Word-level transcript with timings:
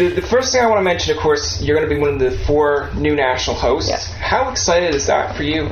The, 0.00 0.08
the 0.08 0.22
first 0.22 0.50
thing 0.50 0.62
I 0.62 0.66
want 0.66 0.78
to 0.78 0.82
mention, 0.82 1.14
of 1.14 1.20
course, 1.22 1.60
you're 1.60 1.76
going 1.76 1.86
to 1.86 1.94
be 1.94 2.00
one 2.00 2.14
of 2.14 2.18
the 2.18 2.30
four 2.46 2.90
new 2.94 3.14
national 3.14 3.54
hosts. 3.54 3.90
Yes. 3.90 4.10
How 4.14 4.48
excited 4.50 4.94
is 4.94 5.08
that 5.08 5.36
for 5.36 5.42
you? 5.42 5.68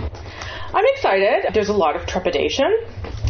I'm 0.75 0.85
excited. 0.85 1.55
There's 1.55 1.71
a 1.71 1.73
lot 1.73 1.97
of 1.97 2.05
trepidation 2.07 2.71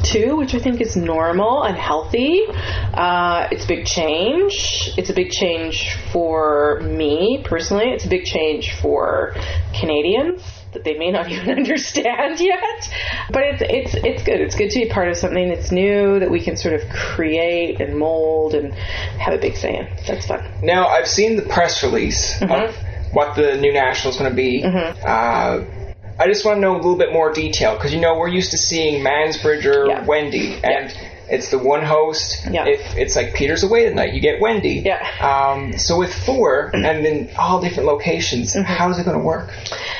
too, 0.02 0.34
which 0.34 0.56
I 0.56 0.58
think 0.58 0.80
is 0.80 0.96
normal 0.96 1.62
and 1.62 1.76
healthy. 1.76 2.42
Uh, 2.48 3.46
it's 3.52 3.64
a 3.64 3.68
big 3.68 3.86
change. 3.86 4.90
It's 4.96 5.08
a 5.08 5.14
big 5.14 5.30
change 5.30 5.96
for 6.12 6.80
me 6.80 7.44
personally. 7.44 7.90
It's 7.90 8.04
a 8.04 8.08
big 8.08 8.24
change 8.24 8.74
for 8.82 9.36
Canadians 9.78 10.57
that 10.78 10.84
they 10.84 10.96
may 10.98 11.10
not 11.10 11.28
even 11.32 11.50
understand 11.50 12.40
yet. 12.40 12.90
But 13.30 13.42
it's 13.44 13.62
it's 13.62 13.94
it's 14.04 14.22
good. 14.22 14.40
It's 14.40 14.54
good 14.56 14.70
to 14.70 14.78
be 14.80 14.88
part 14.88 15.08
of 15.08 15.16
something 15.16 15.48
that's 15.48 15.70
new 15.72 16.20
that 16.20 16.30
we 16.30 16.40
can 16.40 16.56
sort 16.56 16.74
of 16.74 16.88
create 16.88 17.80
and 17.80 17.98
mold 17.98 18.54
and 18.54 18.72
have 18.74 19.34
a 19.34 19.38
big 19.38 19.56
say 19.56 19.76
in. 19.76 19.88
That's 20.06 20.26
fun. 20.26 20.42
Now, 20.62 20.88
I've 20.88 21.08
seen 21.08 21.36
the 21.36 21.42
press 21.42 21.82
release 21.82 22.38
Mm-hmm. 22.38 22.52
of 22.68 22.76
what 23.12 23.34
the 23.36 23.56
new 23.56 23.72
national 23.72 24.12
is 24.12 24.18
going 24.18 24.30
to 24.30 24.36
be. 24.36 24.62
Uh, 24.64 25.64
I 26.20 26.26
just 26.26 26.44
want 26.44 26.56
to 26.56 26.60
know 26.60 26.74
a 26.74 26.76
little 26.76 26.96
bit 26.96 27.12
more 27.12 27.32
detail 27.32 27.74
because 27.74 27.92
you 27.94 28.00
know 28.00 28.18
we're 28.18 28.28
used 28.28 28.50
to 28.52 28.58
seeing 28.58 29.02
Mansbridge 29.04 29.64
or 29.64 29.86
Yeah. 29.86 30.04
Wendy, 30.04 30.58
and 30.62 30.92
it's 31.30 31.50
the 31.50 31.58
one 31.58 31.84
host. 31.84 32.46
Yeah. 32.50 32.66
If 32.66 32.96
it's 32.96 33.16
like 33.16 33.34
Peter's 33.34 33.62
away 33.64 33.84
tonight, 33.88 34.14
you 34.14 34.20
get 34.20 34.40
Wendy. 34.40 34.82
Yeah. 34.84 34.98
Um, 35.20 35.76
so 35.78 35.98
with 35.98 36.12
four 36.14 36.70
and 36.74 36.84
in 37.06 37.30
all 37.38 37.60
different 37.60 37.86
locations, 37.88 38.54
Mm-hmm. 38.54 38.62
how's 38.62 38.98
it 38.98 39.04
going 39.04 39.18
to 39.18 39.24
work? 39.24 39.50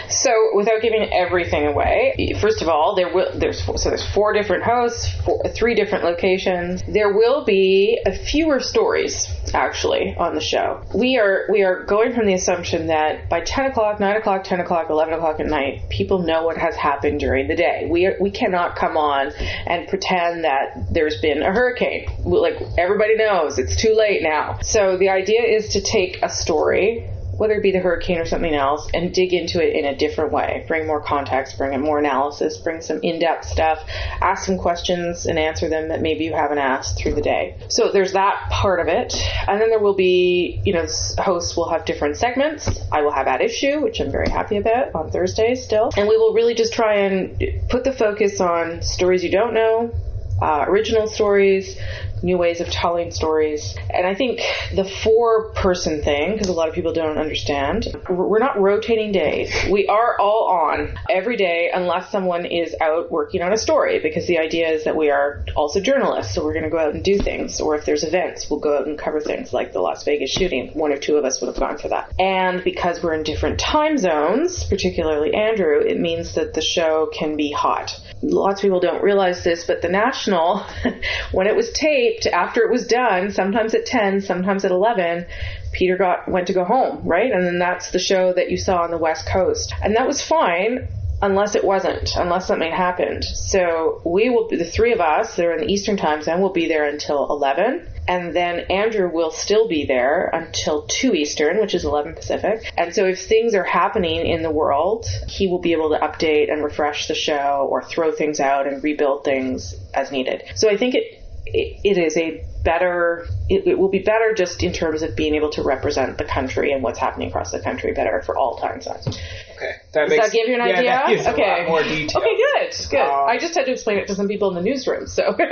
So, 0.09 0.31
without 0.55 0.81
giving 0.81 1.13
everything 1.13 1.67
away, 1.67 2.35
first 2.41 2.63
of 2.63 2.69
all, 2.69 2.95
there 2.95 3.13
will 3.13 3.39
there's 3.39 3.61
four, 3.61 3.77
so 3.79 3.91
there's 3.91 4.07
four 4.15 4.33
different 4.33 4.65
hosts, 4.65 5.11
four, 5.25 5.43
three 5.55 5.75
different 5.75 6.05
locations. 6.05 6.83
There 6.89 7.13
will 7.13 7.45
be 7.45 8.01
a 8.07 8.13
fewer 8.13 8.61
stories 8.61 9.29
actually 9.55 10.15
on 10.17 10.35
the 10.35 10.41
show. 10.41 10.83
We 10.95 11.19
are 11.19 11.47
we 11.51 11.63
are 11.63 11.85
going 11.85 12.15
from 12.15 12.27
the 12.27 12.35
assumption 12.35 12.89
that 12.89 13.29
by 13.29 13.41
10 13.41 13.71
o'clock, 13.71 14.01
9 14.01 14.17
o'clock, 14.17 14.45
10 14.45 14.61
o'clock, 14.61 14.91
11 14.91 15.15
o'clock 15.15 15.41
at 15.41 15.47
night, 15.47 15.89
people 15.89 16.21
know 16.21 16.45
what 16.45 16.57
has 16.57 16.77
happened 16.77 17.21
during 17.21 17.49
the 17.49 17.57
day. 17.57 17.89
We 17.91 18.07
are, 18.07 18.17
we 18.21 18.31
cannot 18.31 18.77
come 18.77 18.97
on 18.97 19.33
and 19.67 19.89
pretend 19.89 20.45
that 20.45 20.89
there's 20.91 21.21
been 21.21 21.43
a 21.43 21.53
hurricane. 21.53 22.07
Like 22.25 22.61
everybody 22.77 23.17
knows, 23.17 23.59
it's 23.59 23.77
too 23.77 23.95
late 23.95 24.23
now. 24.23 24.59
So 24.63 24.97
the 24.97 25.11
idea 25.11 25.43
is 25.43 25.71
to 25.71 25.81
take 25.81 26.19
a 26.23 26.29
story 26.29 27.09
whether 27.39 27.55
it 27.55 27.63
be 27.63 27.73
the 27.73 27.79
hurricane 27.79 28.19
or 28.19 28.27
something 28.27 28.55
else, 28.55 28.89
and 28.93 29.15
dig 29.15 29.33
into 29.33 29.65
it 29.65 29.75
in 29.75 29.85
a 29.87 29.97
different 29.97 30.33
way. 30.33 30.65
Bring 30.69 30.87
more 30.87 31.01
context, 31.01 31.57
bring 31.57 31.73
in 31.73 31.81
more 31.81 31.99
analysis, 31.99 32.59
bring 32.59 32.83
some 32.83 33.01
in-depth 33.03 33.47
stuff, 33.47 33.79
ask 34.21 34.45
some 34.45 34.59
questions 34.59 35.25
and 35.25 35.39
answer 35.39 35.69
them 35.69 35.89
that 35.89 36.03
maybe 36.03 36.25
you 36.25 36.35
haven't 36.35 36.59
asked 36.59 36.99
through 36.99 37.15
the 37.15 37.23
day. 37.23 37.57
So 37.69 37.91
there's 37.91 38.13
that 38.13 38.51
part 38.51 38.81
of 38.81 38.89
it. 38.89 39.15
And 39.47 39.61
then 39.61 39.71
there 39.71 39.79
will 39.79 39.95
be, 39.95 40.61
you 40.65 40.73
know, 40.75 40.87
hosts 41.19 41.57
will 41.57 41.71
have 41.71 41.85
different 41.85 42.17
segments. 42.17 42.69
I 42.93 43.03
will 43.03 43.13
have 43.13 43.27
at 43.27 43.41
issue, 43.41 43.81
which 43.81 44.01
I'm 44.01 44.11
very 44.11 44.29
happy 44.29 44.57
about 44.57 44.95
on 44.95 45.11
Thursdays 45.11 45.65
still. 45.65 45.91
And 45.97 46.09
we 46.09 46.17
will 46.17 46.35
really 46.35 46.55
just 46.55 46.73
try 46.73 46.97
and 46.97 47.41
put 47.69 47.85
the 47.85 47.93
focus 47.93 48.41
on 48.41 48.83
stories 48.83 49.23
you 49.23 49.31
don't 49.31 49.55
know, 49.55 49.95
uh, 50.43 50.65
original 50.69 51.07
stories, 51.07 51.79
new 52.23 52.39
ways 52.39 52.61
of 52.61 52.69
telling 52.69 53.11
stories. 53.11 53.77
And 53.91 54.07
I 54.07 54.15
think 54.15 54.41
the 54.75 54.85
four 54.85 55.53
person 55.53 56.03
thing, 56.03 56.33
because 56.33 56.49
a 56.49 56.53
lot 56.53 56.69
of 56.69 56.75
people 56.75 56.93
don't 56.93 57.19
understand, 57.19 57.87
we're 58.09 58.39
not 58.39 58.61
rotating 58.61 59.13
days. 59.13 59.53
We 59.71 59.87
are 59.89 60.19
all 60.19 60.49
on 60.49 60.97
every 61.11 61.37
day 61.37 61.71
unless 61.73 62.11
someone 62.11 62.45
is 62.47 62.75
out 62.81 63.11
working 63.11 63.43
on 63.43 63.53
a 63.53 63.57
story, 63.57 64.01
because 64.01 64.27
the 64.27 64.39
idea 64.39 64.69
is 64.69 64.85
that 64.85 64.97
we 64.97 65.11
are 65.11 65.45
also 65.57 65.81
journalists, 65.81 66.35
so 66.35 66.45
we're 66.45 66.53
going 66.53 66.65
to 66.65 66.71
go 66.71 66.79
out 66.79 66.95
and 66.95 67.05
do 67.05 67.19
things. 67.19 67.61
Or 67.61 67.77
if 67.77 67.85
there's 67.85 68.05
events, 68.05 68.49
we'll 68.51 68.61
go 68.61 68.79
out 68.79 68.87
and 68.87 68.99
cover 68.99 69.21
things 69.21 69.53
like 69.53 69.73
the 69.73 69.81
Las 69.81 70.05
Vegas 70.05 70.31
shooting. 70.31 70.71
One 70.75 70.93
or 70.93 70.99
two 70.99 71.17
of 71.17 71.25
us 71.25 71.41
would 71.41 71.49
have 71.49 71.59
gone 71.59 71.79
for 71.79 71.89
that. 71.89 72.13
And 72.19 72.63
because 72.65 73.03
we're 73.03 73.15
in 73.15 73.23
different 73.23 73.59
time 73.59 73.99
zones, 73.99 74.65
particularly 74.65 75.35
Andrew, 75.35 75.81
it 75.81 75.99
means 75.99 76.35
that 76.35 76.55
the 76.55 76.63
show 76.63 77.11
can 77.13 77.37
be 77.37 77.53
hot 77.53 77.99
lots 78.23 78.61
of 78.61 78.63
people 78.63 78.81
don't 78.81 79.03
realize 79.03 79.45
this, 79.45 79.65
but 79.65 79.83
the 79.83 79.89
National, 79.89 80.65
when 81.33 81.47
it 81.47 81.55
was 81.55 81.71
taped, 81.73 82.08
after 82.33 82.63
it 82.63 82.71
was 82.71 82.87
done, 82.87 83.31
sometimes 83.31 83.75
at 83.75 83.87
10, 83.87 84.21
sometimes 84.21 84.65
at 84.65 84.71
11, 84.71 85.27
Peter 85.73 85.97
got 85.97 86.29
went 86.29 86.47
to 86.49 86.53
go 86.53 86.65
home, 86.65 87.07
right? 87.07 87.31
And 87.31 87.45
then 87.45 87.59
that's 87.59 87.91
the 87.91 87.99
show 87.99 88.33
that 88.33 88.51
you 88.51 88.57
saw 88.57 88.83
on 88.83 88.91
the 88.91 88.99
West 88.99 89.27
Coast. 89.27 89.75
And 89.83 89.97
that 89.97 90.07
was 90.07 90.23
fine 90.23 90.89
unless 91.21 91.55
it 91.55 91.65
wasn't, 91.65 92.11
unless 92.17 92.47
something 92.47 92.71
happened. 92.71 93.25
So 93.25 94.01
we 94.05 94.31
will 94.31 94.49
be, 94.49 94.57
the 94.57 94.65
three 94.65 94.93
of 94.93 95.01
us 95.01 95.37
that 95.37 95.47
are 95.47 95.53
in 95.53 95.61
the 95.67 95.73
Eastern 95.73 95.97
time 95.97 96.23
zone 96.23 96.41
will 96.41 96.53
be 96.53 96.69
there 96.69 96.89
until 96.89 97.29
11. 97.31 97.87
And 98.07 98.35
then 98.35 98.61
Andrew 98.71 99.11
will 99.13 99.31
still 99.31 99.69
be 99.69 99.85
there 99.85 100.31
until 100.33 100.87
2 100.87 101.15
Eastern, 101.15 101.61
which 101.61 101.75
is 101.75 101.85
11 101.85 102.15
Pacific. 102.15 102.73
And 102.79 102.95
so 102.95 103.05
if 103.05 103.21
things 103.21 103.55
are 103.55 103.65
happening 103.65 104.27
in 104.27 104.43
the 104.43 104.51
world, 104.51 105.05
he 105.29 105.47
will 105.47 105.59
be 105.59 105.73
able 105.73 105.91
to 105.91 105.99
update 105.99 106.51
and 106.51 106.65
refresh 106.65 107.07
the 107.07 107.15
show 107.15 107.69
or 107.71 107.83
throw 107.83 108.11
things 108.11 108.41
out 108.41 108.67
and 108.67 108.83
rebuild 108.83 109.25
things 109.25 109.75
as 109.93 110.11
needed. 110.11 110.43
So 110.55 110.71
I 110.71 110.79
think 110.79 110.95
it, 110.95 111.18
it, 111.55 111.81
it 111.85 111.99
is 111.99 112.17
a 112.17 112.45
better, 112.65 113.27
it, 113.49 113.67
it 113.67 113.79
will 113.79 113.89
be 113.89 114.01
better 114.01 114.35
just 114.35 114.63
in 114.63 114.73
terms 114.73 115.03
of 115.03 115.17
being 115.17 115.35
able 115.35 115.51
to 115.51 115.63
represent 115.63 116.19
the 116.19 116.25
country 116.25 116.73
and 116.73 116.83
what's 116.83 116.99
happening 116.99 117.29
across 117.29 117.51
the 117.51 117.61
country 117.61 117.93
better 117.93 118.23
for 118.23 118.37
all 118.37 118.57
time 118.57 118.81
zones. 118.81 119.19
Okay, 119.59 119.75
that 119.93 120.03
Does 120.03 120.11
makes 120.11 120.27
that 120.27 120.33
give 120.33 120.47
you 120.47 120.55
an 120.55 120.69
yeah, 120.69 120.79
idea? 120.79 120.91
That 120.91 121.09
gives 121.09 121.27
okay. 121.27 121.43
a 121.43 121.63
lot 121.63 121.69
more 121.69 121.83
detail. 121.83 122.23
Okay, 122.23 122.37
good, 122.37 122.91
good. 122.91 123.01
Um, 123.01 123.29
I 123.29 123.39
just 123.39 123.55
had 123.55 123.67
to 123.67 123.73
explain 123.73 123.99
it 123.99 124.07
to 124.07 124.15
some 124.15 124.29
people 124.29 124.49
in 124.51 124.55
the 124.55 124.63
newsroom, 124.63 125.07
so. 125.07 125.37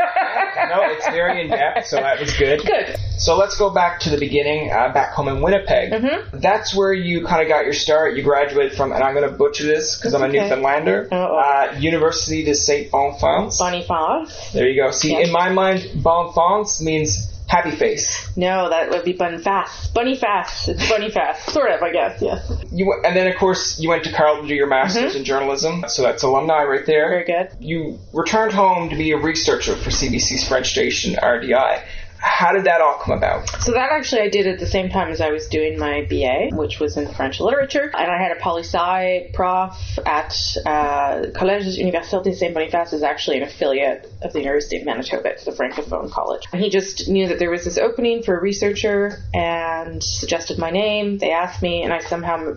No, 0.57 0.83
it's 0.83 1.07
very 1.07 1.43
in 1.43 1.51
depth, 1.51 1.87
so 1.87 1.97
that 1.97 2.19
was 2.19 2.37
good. 2.37 2.65
Good. 2.65 2.97
So 3.19 3.37
let's 3.37 3.59
go 3.59 3.71
back 3.71 4.01
to 4.01 4.11
the 4.11 4.17
beginning, 4.17 4.71
uh, 4.71 4.93
back 4.93 5.13
home 5.13 5.29
in 5.29 5.43
Winnipeg. 5.43 5.93
Mm-hmm. 5.93 6.39
That's 6.41 6.75
where 6.75 6.93
you 6.93 7.25
kind 7.25 7.43
of 7.43 7.49
got 7.49 7.65
your 7.65 7.75
start. 7.75 8.17
You 8.17 8.23
graduated 8.23 8.77
from, 8.77 8.93
and 8.93 9.03
I'm 9.03 9.15
going 9.15 9.31
to 9.31 9.37
butcher 9.37 9.65
this 9.65 9.97
because 9.97 10.15
I'm 10.15 10.23
a 10.23 10.27
okay. 10.27 10.41
Newfoundlander, 10.41 11.09
Uh-oh. 11.13 11.37
uh, 11.37 11.79
University 11.79 12.45
de 12.45 12.55
Saint 12.55 12.91
Bonfants. 12.91 13.59
Boniface? 13.59 14.53
There 14.53 14.69
you 14.69 14.83
go. 14.83 14.91
See, 14.91 15.21
in 15.21 15.31
my 15.31 15.51
mind, 15.51 15.81
Bonfants 15.97 16.81
means 16.81 17.36
happy 17.47 17.71
face. 17.71 18.31
No, 18.37 18.69
that 18.71 18.91
would 18.91 19.05
be 19.05 19.13
Bun 19.13 19.39
Fast. 19.39 19.95
Bunny 19.95 20.17
Fast. 20.17 20.69
It's 20.69 20.89
Bunny 20.89 21.11
Fast. 21.11 21.51
Sort 21.51 21.71
of, 21.71 21.83
I 21.83 21.93
guess, 21.93 22.21
yes. 22.21 22.65
You 22.73 23.01
and 23.05 23.17
then 23.17 23.29
of 23.29 23.37
course 23.37 23.79
you 23.81 23.89
went 23.89 24.05
to 24.05 24.13
Carleton 24.13 24.43
to 24.45 24.49
do 24.49 24.55
your 24.55 24.67
master's 24.67 25.15
in 25.15 25.25
journalism. 25.25 25.85
So 25.89 26.03
that's 26.03 26.23
alumni 26.23 26.65
right 26.65 26.85
there. 26.87 27.07
Mm-hmm. 27.07 27.27
Very 27.33 27.49
good. 27.49 27.57
You 27.61 27.99
returned 28.13 28.53
home 28.53 28.91
to 28.91 28.97
be 28.97 29.13
a 29.13 29.19
researcher 29.19 29.77
for 29.77 29.91
CBC's 29.91 30.47
French 30.47 30.71
station 30.71 31.15
RDI. 31.15 31.83
How 32.19 32.53
did 32.53 32.65
that 32.65 32.81
all 32.81 32.99
come 32.99 33.17
about? 33.17 33.49
So 33.63 33.73
that 33.73 33.91
actually 33.93 34.23
I 34.23 34.29
did 34.29 34.47
at 34.47 34.59
the 34.59 34.67
same 34.67 34.91
time 34.91 35.11
as 35.11 35.21
I 35.21 35.31
was 35.31 35.47
doing 35.49 35.79
my 35.79 36.07
BA, 36.09 36.57
which 36.57 36.79
was 36.81 36.97
in 36.97 37.13
French 37.13 37.41
literature. 37.41 37.91
And 37.95 38.11
I 38.11 38.19
had 38.19 38.37
a 38.37 38.41
poli 38.41 38.63
sci 38.63 39.31
prof 39.35 39.99
at 40.05 40.35
uh, 40.65 41.31
Collège 41.35 41.79
Université 41.79 42.35
Saint 42.35 42.55
Boniface 42.55 42.93
is 42.93 43.03
actually 43.03 43.39
an 43.39 43.43
affiliate 43.45 44.11
of 44.23 44.33
the 44.33 44.41
University 44.41 44.79
of 44.79 44.85
Manitoba. 44.85 45.31
It's 45.31 45.45
the 45.45 45.53
Francophone 45.53 46.11
college. 46.11 46.43
And 46.53 46.63
he 46.63 46.71
just 46.71 47.09
knew 47.09 47.29
that 47.29 47.39
there 47.39 47.51
was 47.51 47.65
this 47.65 47.79
opening 47.79 48.23
for 48.23 48.37
a 48.37 48.41
researcher 48.41 49.23
and 49.35 50.03
suggested 50.03 50.59
my 50.59 50.71
name. 50.71 51.19
They 51.19 51.33
asked 51.33 51.63
me, 51.63 51.83
and 51.83 51.93
I 51.93 52.01
somehow 52.01 52.57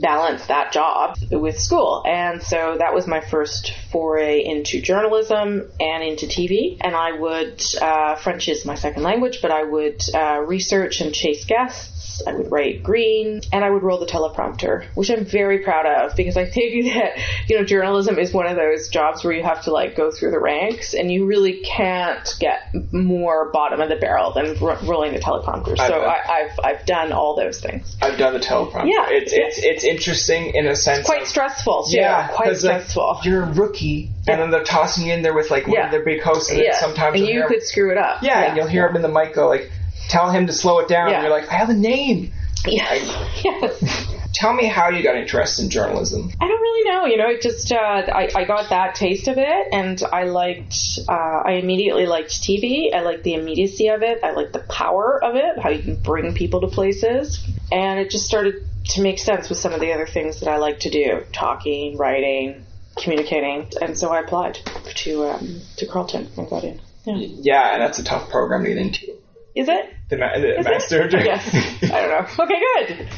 balance 0.00 0.46
that 0.46 0.72
job 0.72 1.16
with 1.30 1.58
school. 1.58 2.02
And 2.06 2.42
so 2.42 2.76
that 2.78 2.94
was 2.94 3.06
my 3.06 3.20
first 3.20 3.72
foray 3.92 4.44
into 4.44 4.80
journalism 4.80 5.70
and 5.78 6.02
into 6.02 6.26
TV. 6.26 6.78
And 6.80 6.94
I 6.94 7.12
would, 7.12 7.62
uh, 7.80 8.16
French 8.16 8.48
is 8.48 8.64
my 8.64 8.74
second 8.74 9.02
language, 9.02 9.40
but 9.42 9.50
I 9.50 9.62
would 9.62 10.02
uh, 10.14 10.40
research 10.46 11.00
and 11.00 11.14
chase 11.14 11.44
guests 11.44 11.99
I 12.26 12.34
would 12.34 12.50
write 12.50 12.82
green, 12.82 13.40
and 13.52 13.64
I 13.64 13.70
would 13.70 13.82
roll 13.82 13.98
the 13.98 14.06
teleprompter, 14.06 14.84
which 14.94 15.10
I'm 15.10 15.24
very 15.24 15.58
proud 15.60 15.86
of 15.86 16.16
because 16.16 16.36
I 16.36 16.44
think 16.46 16.84
that 16.94 17.18
you 17.48 17.58
know 17.58 17.64
journalism 17.64 18.18
is 18.18 18.32
one 18.32 18.46
of 18.46 18.56
those 18.56 18.88
jobs 18.88 19.24
where 19.24 19.32
you 19.34 19.42
have 19.42 19.64
to 19.64 19.72
like 19.72 19.96
go 19.96 20.10
through 20.10 20.30
the 20.32 20.40
ranks, 20.40 20.94
and 20.94 21.10
you 21.10 21.26
really 21.26 21.60
can't 21.62 22.28
get 22.40 22.60
more 22.92 23.50
bottom 23.52 23.80
of 23.80 23.88
the 23.88 23.96
barrel 23.96 24.32
than 24.32 24.56
r- 24.62 24.78
rolling 24.84 25.12
the 25.14 25.20
teleprompter. 25.20 25.76
So 25.76 26.00
I, 26.02 26.20
I've 26.44 26.60
I've 26.62 26.86
done 26.86 27.12
all 27.12 27.36
those 27.36 27.60
things. 27.60 27.96
I've 28.02 28.18
done 28.18 28.32
the 28.34 28.40
teleprompter. 28.40 28.86
Yeah, 28.90 29.06
it's 29.10 29.32
it's 29.32 29.58
it's 29.58 29.84
interesting 29.84 30.54
in 30.54 30.66
a 30.66 30.76
sense. 30.76 31.06
Quite 31.06 31.22
of- 31.22 31.28
stressful. 31.28 31.84
Too. 31.90 31.96
Yeah, 31.96 32.28
quite 32.28 32.48
'cause, 32.48 32.64
like, 32.64 32.82
stressful. 32.82 33.20
you're 33.24 33.42
a 33.44 33.52
rookie, 33.52 34.10
and 34.28 34.40
then 34.40 34.50
they're 34.50 34.64
tossing 34.64 35.06
you 35.06 35.12
in 35.14 35.22
there 35.22 35.34
with 35.34 35.50
like 35.50 35.66
one 35.66 35.76
Yeah. 35.76 35.86
of 35.86 35.90
their 35.90 36.04
big 36.04 36.22
hosts, 36.22 36.50
and 36.50 36.60
yeah, 36.60 36.78
sometimes 36.78 37.18
and 37.18 37.28
you 37.28 37.44
could 37.48 37.62
screw 37.62 37.90
it 37.90 37.98
up. 37.98 38.22
yeah, 38.22 38.44
and 38.48 38.56
you'll 38.56 38.66
hear 38.66 38.86
them 38.86 38.96
in 38.96 39.02
the 39.02 39.08
mic 39.08 39.34
go 39.34 39.48
like, 39.48 39.70
"Tell 40.08 40.30
him 40.30 40.46
to 40.46 40.52
slow 40.52 40.78
it 40.80 40.88
down." 40.88 41.10
Yeah. 41.10 41.16
And 41.16 41.22
you're 41.24 41.32
like, 41.32 41.50
"I 41.50 41.54
have 41.54 41.70
a 41.70 41.74
name." 41.74 42.32
Yeah. 42.66 42.94
yes. 43.44 44.06
Tell 44.34 44.52
me 44.52 44.66
how 44.66 44.90
you 44.90 45.02
got 45.02 45.16
interested 45.16 45.64
in 45.64 45.70
journalism. 45.70 46.30
I 46.40 46.46
don't 46.46 46.60
really 46.60 46.90
know. 46.90 47.04
You 47.06 47.16
know, 47.16 47.28
it 47.28 47.42
just 47.42 47.72
uh, 47.72 47.76
I, 47.76 48.30
I 48.34 48.44
got 48.44 48.70
that 48.70 48.94
taste 48.94 49.28
of 49.28 49.38
it, 49.38 49.68
and 49.72 50.00
I 50.12 50.24
liked. 50.24 50.76
Uh, 51.08 51.12
I 51.12 51.52
immediately 51.52 52.06
liked 52.06 52.30
TV. 52.30 52.94
I 52.94 53.00
liked 53.00 53.24
the 53.24 53.34
immediacy 53.34 53.88
of 53.88 54.02
it. 54.02 54.22
I 54.22 54.32
liked 54.32 54.52
the 54.52 54.60
power 54.60 55.22
of 55.22 55.34
it. 55.34 55.58
How 55.58 55.70
you 55.70 55.82
can 55.82 55.96
bring 55.96 56.34
people 56.34 56.60
to 56.60 56.68
places, 56.68 57.44
and 57.72 57.98
it 57.98 58.10
just 58.10 58.24
started 58.24 58.66
to 58.90 59.02
make 59.02 59.18
sense 59.18 59.48
with 59.48 59.58
some 59.58 59.72
of 59.72 59.80
the 59.80 59.92
other 59.92 60.06
things 60.06 60.40
that 60.40 60.48
I 60.48 60.58
like 60.58 60.80
to 60.80 60.90
do: 60.90 61.24
talking, 61.32 61.96
writing, 61.96 62.64
communicating. 62.96 63.68
And 63.82 63.98
so 63.98 64.10
I 64.10 64.20
applied 64.20 64.58
to 64.96 65.24
um, 65.24 65.60
to 65.78 65.86
Carleton 65.86 66.28
and 66.36 66.48
got 66.48 66.64
in. 66.64 66.80
Yeah. 67.04 67.16
Yeah, 67.16 67.72
and 67.72 67.82
that's 67.82 67.98
a 67.98 68.04
tough 68.04 68.30
program 68.30 68.62
to 68.62 68.68
get 68.68 68.78
into. 68.78 69.19
Is 69.54 69.68
it? 69.68 69.94
The, 70.08 70.16
ma- 70.16 70.32
the 70.38 70.62
master. 70.64 71.02
it? 71.06 71.12
Yes. 71.12 71.82
I 71.82 72.00
don't 72.06 72.10
know. 72.10 72.44
Okay, 72.44 72.60
good. 72.86 73.08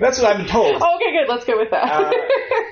that's 0.00 0.18
what 0.20 0.28
I've 0.30 0.36
been 0.38 0.46
told. 0.48 0.74
okay, 0.76 1.12
good. 1.12 1.28
Let's 1.28 1.44
go 1.44 1.56
with 1.56 1.70
that. 1.70 1.84
Uh, 1.90 2.12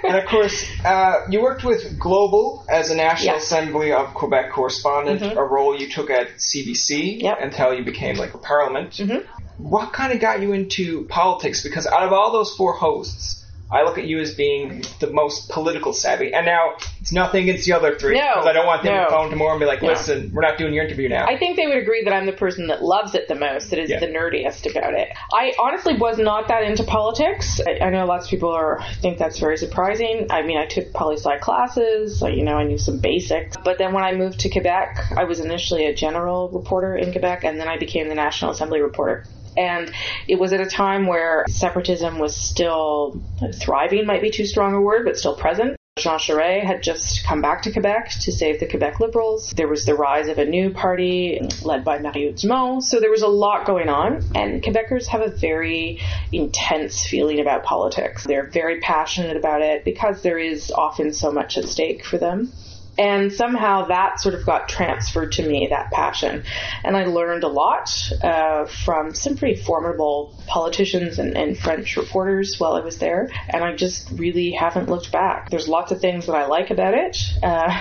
and 0.09 0.17
of 0.17 0.27
course, 0.27 0.65
uh, 0.85 1.25
you 1.31 1.41
worked 1.43 1.65
with 1.65 1.99
Global 1.99 2.65
as 2.69 2.91
a 2.91 2.97
National 2.97 3.35
Yeah. 3.35 3.41
Assembly 3.41 3.93
of 3.93 4.13
Quebec 4.15 4.53
correspondent, 4.53 5.23
a 5.23 5.43
role 5.43 5.79
you 5.79 5.89
took 5.89 6.11
at 6.11 6.29
CBC 6.39 7.23
Yep. 7.23 7.39
until 7.41 7.75
you 7.75 7.85
became 7.85 8.17
like 8.17 8.35
a 8.35 8.39
parliament. 8.39 8.91
Mhm. 8.93 9.25
What 9.59 9.93
kind 9.93 10.13
of 10.13 10.21
got 10.21 10.43
you 10.43 10.53
into 10.53 11.05
politics? 11.07 11.63
Because 11.63 11.87
out 11.87 12.03
of 12.03 12.13
all 12.13 12.33
those 12.33 12.55
four 12.57 12.73
hosts, 12.75 13.44
I 13.71 13.83
look 13.83 13.99
at 13.99 14.05
you 14.05 14.21
as 14.21 14.35
being 14.35 14.85
the 15.01 15.11
most 15.11 15.49
political 15.51 15.93
savvy. 15.93 16.33
And 16.35 16.47
now 16.47 16.75
it's 17.01 17.13
nothing 17.13 17.45
against 17.49 17.67
the 17.67 17.73
other 17.73 17.99
three. 17.99 18.15
No, 18.15 18.43
I 18.43 18.53
don't 18.53 18.67
want 18.67 18.83
them 18.83 18.95
no. 18.95 19.05
to 19.05 19.11
phone 19.11 19.31
tomorrow 19.31 19.53
and 19.53 19.61
be 19.61 19.67
like, 19.67 19.83
No. 19.83 19.89
listen, 19.89 20.31
we're 20.33 20.43
not 20.43 20.59
doing 20.59 20.75
your 20.75 20.85
interview 20.85 21.09
now. 21.09 21.27
I 21.27 21.39
think 21.39 21.57
they 21.57 21.67
would 21.67 21.79
agree 21.79 22.05
that 22.05 22.13
I'm 22.13 22.27
the 22.27 22.33
person 22.33 22.67
that 22.69 22.83
loves 22.83 23.15
it 23.15 23.27
the 23.27 23.35
most, 23.35 23.71
that 23.71 23.79
is 23.79 23.91
Yeah. 23.91 24.01
the 24.01 24.07
nerdiest 24.07 24.71
about 24.71 24.95
it. 24.95 25.09
I 25.33 25.55
honestly 25.59 25.97
was 25.97 26.19
not 26.19 26.49
that 26.49 26.63
into 26.65 26.85
politics. 26.85 27.61
I, 27.67 27.87
I 27.87 27.91
know 27.91 28.05
lots 28.07 28.27
of 28.27 28.31
people 28.31 28.51
are 28.51 28.81
think 29.01 29.19
that's 29.19 29.39
very 29.39 29.57
surprising. 29.57 30.27
I 30.31 30.43
mean, 30.43 30.59
I 30.59 30.67
took 30.67 30.93
poli 30.93 31.17
sci 31.17 31.39
classes, 31.39 32.19
so, 32.19 32.29
you 32.29 32.45
know, 32.45 32.57
I 32.57 32.65
knew 32.65 32.79
some 32.79 32.99
basics. 32.99 33.57
But 33.65 33.79
then 33.79 33.93
when 33.93 34.05
I 34.05 34.13
moved 34.13 34.41
to 34.41 34.51
Quebec, 34.51 35.13
I 35.17 35.25
was 35.25 35.41
initially 35.41 35.87
a 35.87 35.95
general 35.95 36.49
reporter 36.51 36.97
in 36.97 37.13
Quebec, 37.13 37.45
and 37.45 37.59
then 37.59 37.69
I 37.69 37.79
became 37.79 38.09
the 38.09 38.15
National 38.15 38.51
Assembly 38.51 38.81
reporter. 38.81 39.25
And 39.57 39.93
it 40.29 40.39
was 40.39 40.53
at 40.53 40.61
a 40.61 40.67
time 40.67 41.07
where 41.07 41.45
separatism 41.49 42.19
was 42.19 42.37
still 42.37 43.23
thriving, 43.55 44.07
might 44.07 44.23
be 44.23 44.31
too 44.31 44.47
strong 44.47 44.75
a 44.75 44.81
word, 44.81 45.05
but 45.05 45.17
still 45.17 45.37
present. 45.37 45.77
Jean 45.97 46.19
Charest 46.19 46.65
had 46.65 46.83
just 46.83 47.25
come 47.25 47.41
back 47.41 47.63
to 47.63 47.71
Quebec 47.71 48.11
to 48.23 48.33
save 48.33 48.59
the 48.59 48.67
Quebec 48.67 48.99
Liberals. 48.99 49.53
There 49.57 49.69
was 49.69 49.85
the 49.85 49.95
rise 49.95 50.27
of 50.27 50.39
a 50.39 50.45
new 50.45 50.71
party 50.71 51.41
led 51.63 51.85
by 51.85 52.01
Mario 52.01 52.33
Dumont. 52.33 52.83
So 52.83 52.99
there 52.99 53.13
was 53.13 53.23
a 53.23 53.29
lot 53.29 53.65
going 53.65 53.89
on. 53.89 54.25
And 54.35 54.61
Quebecers 54.61 55.07
have 55.07 55.21
a 55.21 55.31
very 55.31 56.01
intense 56.33 57.07
feeling 57.07 57.39
about 57.39 57.63
politics. 57.63 58.25
They're 58.25 58.51
very 58.51 58.81
passionate 58.81 59.37
about 59.37 59.63
it 59.63 59.85
because 59.85 60.21
there 60.23 60.37
is 60.37 60.73
often 60.73 61.13
so 61.13 61.31
much 61.31 61.57
at 61.59 61.69
stake 61.69 62.05
for 62.05 62.19
them. 62.19 62.53
And 62.97 63.33
somehow 63.33 63.87
that 63.87 64.21
sort 64.21 64.35
of 64.35 64.47
got 64.47 64.69
transferred 64.69 65.33
to 65.33 65.47
me, 65.47 65.69
that 65.71 65.91
passion. 65.91 66.45
And 66.85 66.97
I 66.97 67.07
learned 67.07 67.45
a 67.45 67.49
lot 67.49 67.91
uh, 68.23 68.67
from 68.67 69.15
some 69.15 69.37
pretty 69.37 69.61
formidable 69.61 70.35
politicians 70.47 71.19
and, 71.19 71.37
and 71.37 71.59
French 71.59 71.97
reporters 71.97 72.57
while 72.59 72.75
I 72.75 72.81
was 72.81 72.99
there. 72.99 73.31
And 73.49 73.65
I 73.65 73.75
just 73.75 74.11
really 74.13 74.53
haven't 74.53 74.89
looked 74.89 75.11
back. 75.11 75.51
There's 75.51 75.69
lots 75.69 75.93
of 75.93 76.01
things 76.01 76.27
that 76.27 76.35
I 76.35 76.47
like 76.47 76.71
about 76.71 76.95
it. 76.95 77.19
Uh, 77.43 77.81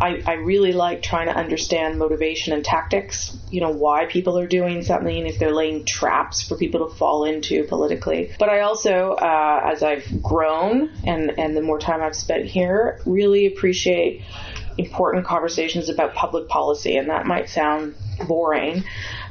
I, 0.00 0.22
I 0.26 0.32
really 0.34 0.72
like 0.72 1.02
trying 1.02 1.26
to 1.26 1.36
understand 1.36 1.98
motivation 1.98 2.52
and 2.52 2.64
tactics, 2.64 3.36
you 3.50 3.60
know, 3.60 3.70
why 3.70 4.06
people 4.06 4.38
are 4.38 4.46
doing 4.46 4.82
something, 4.82 5.26
if 5.26 5.38
they're 5.38 5.54
laying 5.54 5.84
traps 5.84 6.46
for 6.46 6.56
people 6.56 6.88
to 6.88 6.94
fall 6.94 7.24
into 7.24 7.64
politically. 7.64 8.32
But 8.38 8.48
I 8.48 8.60
also, 8.60 9.12
uh, 9.12 9.60
as 9.72 9.82
I've 9.82 10.22
grown 10.22 10.90
and, 11.04 11.38
and 11.38 11.56
the 11.56 11.62
more 11.62 11.78
time 11.78 12.02
I've 12.02 12.16
spent 12.16 12.46
here, 12.46 13.00
really 13.06 13.46
appreciate 13.46 14.22
important 14.78 15.26
conversations 15.26 15.88
about 15.88 16.14
public 16.14 16.48
policy, 16.48 16.96
and 16.96 17.10
that 17.10 17.26
might 17.26 17.48
sound 17.50 17.94
boring, 18.26 18.84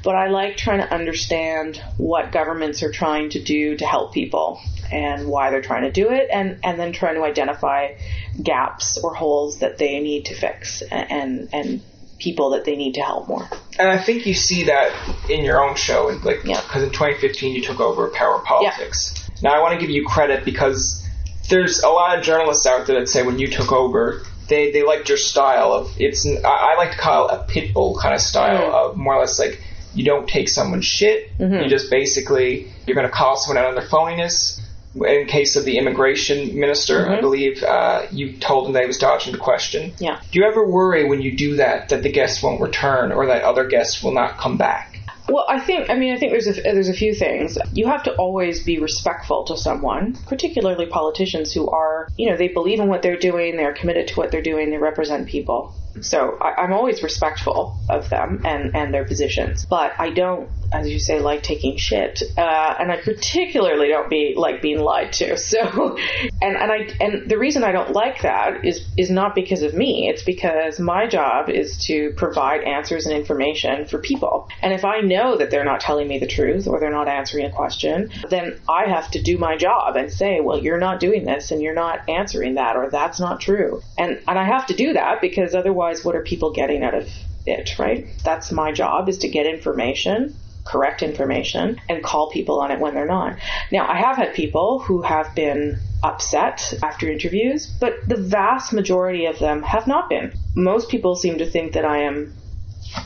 but 0.04 0.16
I 0.16 0.28
like 0.28 0.58
trying 0.58 0.80
to 0.80 0.94
understand 0.94 1.82
what 1.98 2.32
governments 2.32 2.84
are 2.84 2.92
trying 2.92 3.30
to 3.32 3.42
do 3.42 3.78
to 3.78 3.86
help 3.86 4.14
people 4.14 4.60
and 4.92 5.28
why 5.28 5.50
they're 5.50 5.62
trying 5.62 5.84
to 5.84 5.92
do 5.92 6.12
it, 6.12 6.30
and, 6.32 6.60
and 6.64 6.80
then 6.80 6.94
trying 6.94 7.16
to 7.16 7.24
identify 7.24 7.94
gaps 8.42 8.98
or 8.98 9.14
holes 9.16 9.60
that 9.60 9.78
they 9.78 10.00
need 10.00 10.26
to 10.26 10.36
fix 10.36 10.82
and, 10.82 11.50
and, 11.54 11.82
people 12.20 12.50
that 12.50 12.66
they 12.66 12.76
need 12.76 12.96
to 12.96 13.02
help 13.02 13.28
more. 13.28 13.48
And 13.78 13.88
I 13.88 14.00
think 14.00 14.26
you 14.26 14.34
see 14.34 14.64
that 14.64 14.92
in 15.30 15.46
your 15.46 15.64
own 15.64 15.76
show, 15.76 16.10
and 16.10 16.24
like 16.26 16.44
Yeah. 16.44 16.60
because 16.62 16.82
in 16.82 16.90
2015 16.90 17.54
you 17.54 17.62
took 17.62 17.80
over 17.80 18.08
Power 18.10 18.40
Politics. 18.40 19.30
Now 19.44 19.54
I 19.54 19.62
want 19.62 19.76
to 19.76 19.80
give 19.80 19.92
you 19.92 20.04
credit 20.04 20.44
because 20.44 21.08
there's 21.50 21.84
a 21.84 21.90
lot 21.90 22.18
of 22.18 22.24
journalists 22.24 22.66
out 22.66 22.88
there 22.88 23.00
that 23.00 23.08
say 23.08 23.22
when 23.22 23.38
you 23.38 23.48
took 23.48 23.72
over, 23.72 24.24
they 24.50 24.72
they 24.72 24.84
liked 24.84 25.10
your 25.10 25.18
style 25.18 25.72
of 25.74 25.92
it's. 26.00 26.26
I, 26.28 26.40
I 26.50 26.76
like 26.78 26.92
to 26.92 26.98
call 26.98 27.30
it 27.30 27.34
a 27.36 27.44
pit 27.44 27.74
bull 27.74 27.98
kind 27.98 28.14
of 28.16 28.22
style 28.22 28.72
Mm. 28.72 28.74
of 28.92 28.98
more 28.98 29.16
or 29.16 29.20
less 29.22 29.40
like 29.40 29.62
you 29.94 30.04
don't 30.06 30.28
take 30.28 30.48
someone's 30.50 30.86
shit. 30.86 31.36
Mm-hmm. 31.38 31.64
You 31.64 31.70
just 31.70 31.90
basically 31.90 32.72
you're 32.86 32.96
going 32.96 33.08
to 33.08 33.14
call 33.14 33.36
someone 33.38 33.64
out 33.64 33.70
on 33.70 33.76
their 33.76 33.88
phoniness. 33.88 34.60
In 34.96 35.28
case 35.28 35.56
of 35.56 35.64
the 35.66 35.78
immigration 35.78 36.60
minister, 36.60 37.02
Mm-hmm. 37.02 37.12
I 37.12 37.22
believe 37.22 37.62
uh, 37.62 38.02
you 38.12 38.34
told 38.38 38.66
him 38.68 38.74
that 38.74 38.82
he 38.82 38.88
was 38.88 38.98
dodging 38.98 39.32
the 39.32 39.38
question. 39.38 39.94
Yeah. 40.00 40.20
Do 40.32 40.40
you 40.40 40.46
ever 40.46 40.66
worry 40.66 41.08
when 41.08 41.22
you 41.22 41.38
do 41.38 41.58
that 41.58 41.90
that 41.90 42.02
the 42.02 42.12
guests 42.12 42.42
won't 42.42 42.62
return 42.62 43.12
or 43.12 43.28
that 43.28 43.44
other 43.44 43.68
guests 43.68 44.02
will 44.02 44.14
not 44.14 44.38
come 44.40 44.58
back? 44.58 44.97
Well, 45.30 45.46
I 45.50 45.60
think 45.60 45.90
I 45.90 45.96
mean 45.96 46.14
I 46.14 46.18
think 46.18 46.32
there's 46.32 46.48
a 46.48 46.62
there's 46.62 46.90
a 46.90 46.94
few 46.94 47.14
things. 47.14 47.58
You 47.74 47.88
have 47.88 48.04
to 48.04 48.14
always 48.16 48.64
be 48.64 48.80
respectful 48.80 49.44
to 49.46 49.58
someone, 49.58 50.18
particularly 50.28 50.86
politicians 50.86 51.52
who 51.54 51.70
are 51.70 52.08
you 52.18 52.30
know 52.30 52.38
they 52.38 52.48
believe 52.48 52.80
in 52.80 52.88
what 52.88 53.02
they're 53.02 53.18
doing, 53.18 53.58
they're 53.58 53.74
committed 53.74 54.08
to 54.10 54.16
what 54.16 54.32
they're 54.32 54.42
doing, 54.42 54.72
they 54.72 54.78
represent 54.78 55.28
people. 55.28 55.74
So 56.02 56.38
I, 56.40 56.62
I'm 56.62 56.74
always 56.74 57.04
respectful 57.04 57.78
of 57.90 58.10
them 58.10 58.42
and 58.46 58.76
and 58.76 58.94
their 58.94 59.04
positions, 59.04 59.66
but 59.66 59.94
I 60.00 60.12
don't, 60.12 60.50
as 60.72 60.90
you 60.90 61.00
say, 61.00 61.22
like 61.22 61.44
taking 61.44 61.78
shit, 61.78 62.22
uh, 62.38 62.76
and 62.80 62.92
I 62.92 62.98
particularly 62.98 63.88
don't 63.88 64.10
be 64.10 64.34
like 64.36 64.62
being 64.62 64.80
lied 64.80 65.14
to. 65.14 65.38
So, 65.48 65.98
and 66.42 66.58
and 66.58 66.72
I 66.72 66.90
and 67.00 67.30
the 67.30 67.38
reason 67.38 67.64
I 67.64 67.72
don't 67.72 67.92
like 67.92 68.24
that 68.24 68.66
is 68.66 68.86
is 68.98 69.10
not 69.10 69.34
because 69.34 69.62
of 69.62 69.74
me. 69.74 70.10
It's 70.10 70.24
because 70.24 70.78
my 70.78 71.08
job 71.08 71.50
is 71.50 71.78
to 71.86 72.12
provide 72.18 72.64
answers 72.64 73.06
and 73.06 73.16
information 73.16 73.86
for 73.86 74.00
people, 74.00 74.50
and 74.62 74.74
if 74.74 74.84
I 74.84 75.00
know 75.00 75.38
that 75.38 75.52
they're 75.52 75.64
not 75.64 75.80
telling 75.80 76.08
me 76.08 76.20
the 76.20 76.28
truth 76.28 76.68
or 76.68 76.80
they're 76.82 76.92
not 76.92 77.08
answering 77.08 77.46
a 77.46 77.52
question, 77.52 78.12
then 78.30 78.60
I 78.68 78.90
have 78.90 79.10
to 79.12 79.22
do 79.22 79.38
my 79.38 79.56
job 79.56 79.96
and 79.96 80.12
say, 80.12 80.42
well, 80.42 80.62
you're 80.62 80.80
not 80.80 81.00
doing 81.00 81.24
this 81.24 81.52
and 81.52 81.62
you're 81.62 81.74
not 81.74 82.10
answering 82.10 82.56
that 82.56 82.76
or 82.76 82.90
that's 82.90 83.20
not 83.22 83.40
true. 83.40 83.82
And 83.98 84.20
and 84.28 84.38
I 84.38 84.44
have 84.44 84.68
to 84.68 84.76
do 84.76 84.94
that 84.94 85.22
because 85.22 85.56
otherwise 85.56 86.04
what 86.04 86.16
are 86.16 86.24
people 86.24 86.52
getting 86.52 86.84
out 86.84 86.94
of 86.94 87.08
it, 87.46 87.80
right? 87.80 88.08
That's 88.26 88.52
my 88.52 88.74
job 88.74 89.08
is 89.08 89.20
to 89.20 89.30
get 89.30 89.46
information 89.46 90.36
correct 90.68 91.02
information 91.02 91.80
and 91.90 92.04
call 92.04 92.30
people 92.32 92.60
on 92.60 92.72
it 92.72 92.80
when 92.80 92.94
they're 92.94 93.06
not. 93.06 93.40
Now, 93.72 93.88
I 93.88 93.98
have 93.98 94.18
had 94.18 94.34
people 94.34 94.80
who 94.80 95.02
have 95.02 95.34
been 95.36 95.80
upset 96.04 96.74
after 96.84 97.10
interviews, 97.10 97.76
but 97.80 97.96
the 98.08 98.18
vast 98.18 98.74
majority 98.74 99.26
of 99.26 99.40
them 99.40 99.64
have 99.64 99.88
not 99.88 100.10
been. 100.10 100.34
Most 100.56 100.90
people 100.90 101.16
seem 101.16 101.40
to 101.40 101.46
think 101.46 101.74
that 101.74 101.86
I 101.86 102.00
am 102.04 102.34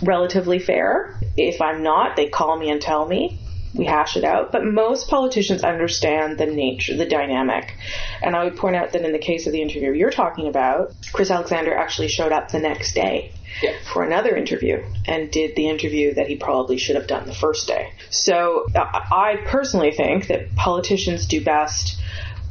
relatively 0.01 0.59
fair. 0.59 1.17
If 1.37 1.61
I'm 1.61 1.83
not, 1.83 2.15
they 2.15 2.27
call 2.27 2.57
me 2.57 2.69
and 2.69 2.81
tell 2.81 3.05
me. 3.05 3.39
We 3.73 3.85
hash 3.85 4.17
it 4.17 4.25
out. 4.25 4.51
But 4.51 4.65
most 4.65 5.09
politicians 5.09 5.63
understand 5.63 6.37
the 6.37 6.45
nature, 6.45 6.97
the 6.97 7.05
dynamic. 7.05 7.73
And 8.21 8.35
I 8.35 8.43
would 8.43 8.57
point 8.57 8.75
out 8.75 8.91
that 8.91 9.05
in 9.05 9.13
the 9.13 9.19
case 9.19 9.47
of 9.47 9.53
the 9.53 9.61
interview 9.61 9.93
you're 9.93 10.11
talking 10.11 10.47
about, 10.49 10.93
Chris 11.13 11.31
Alexander 11.31 11.73
actually 11.73 12.09
showed 12.09 12.33
up 12.33 12.51
the 12.51 12.59
next 12.59 12.93
day 12.93 13.31
Yeah. 13.61 13.73
for 13.93 14.03
another 14.03 14.35
interview 14.35 14.83
and 15.05 15.29
did 15.31 15.55
the 15.55 15.69
interview 15.69 16.13
that 16.15 16.27
he 16.27 16.35
probably 16.35 16.77
should 16.77 16.95
have 16.95 17.07
done 17.07 17.27
the 17.27 17.33
first 17.33 17.67
day. 17.67 17.93
So 18.09 18.65
uh, 18.75 18.79
I 18.79 19.37
personally 19.47 19.91
think 19.91 20.27
that 20.27 20.55
politicians 20.55 21.25
do 21.25 21.43
best 21.43 21.99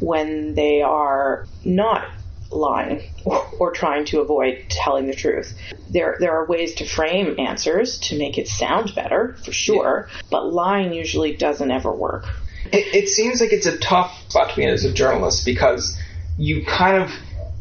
when 0.00 0.54
they 0.54 0.82
are 0.82 1.46
not 1.64 2.08
lying 2.50 3.02
or, 3.24 3.46
or, 3.58 3.72
trying 3.72 4.04
to 4.06 4.20
avoid 4.20 4.64
telling 4.68 5.06
the 5.06 5.14
truth. 5.14 5.54
There, 5.90 6.16
there 6.20 6.32
are 6.32 6.46
ways 6.46 6.74
to 6.76 6.86
frame 6.86 7.38
answers 7.38 7.98
to 8.08 8.18
make 8.18 8.38
it 8.38 8.48
sound 8.48 8.94
better, 8.94 9.36
for 9.44 9.52
sure, 9.52 10.08
yeah. 10.08 10.22
but 10.30 10.52
lying 10.52 10.92
usually 10.92 11.36
doesn't 11.36 11.70
ever 11.70 11.92
work. 11.92 12.26
It, 12.72 13.04
it 13.04 13.08
seems 13.08 13.40
like 13.40 13.52
it's 13.52 13.66
a 13.66 13.78
tough 13.78 14.12
spot 14.28 14.50
to 14.50 14.56
be 14.56 14.64
in 14.64 14.70
as 14.70 14.84
a 14.84 14.92
journalist 14.92 15.44
because 15.44 15.98
you 16.36 16.64
kind 16.64 17.02
of 17.02 17.10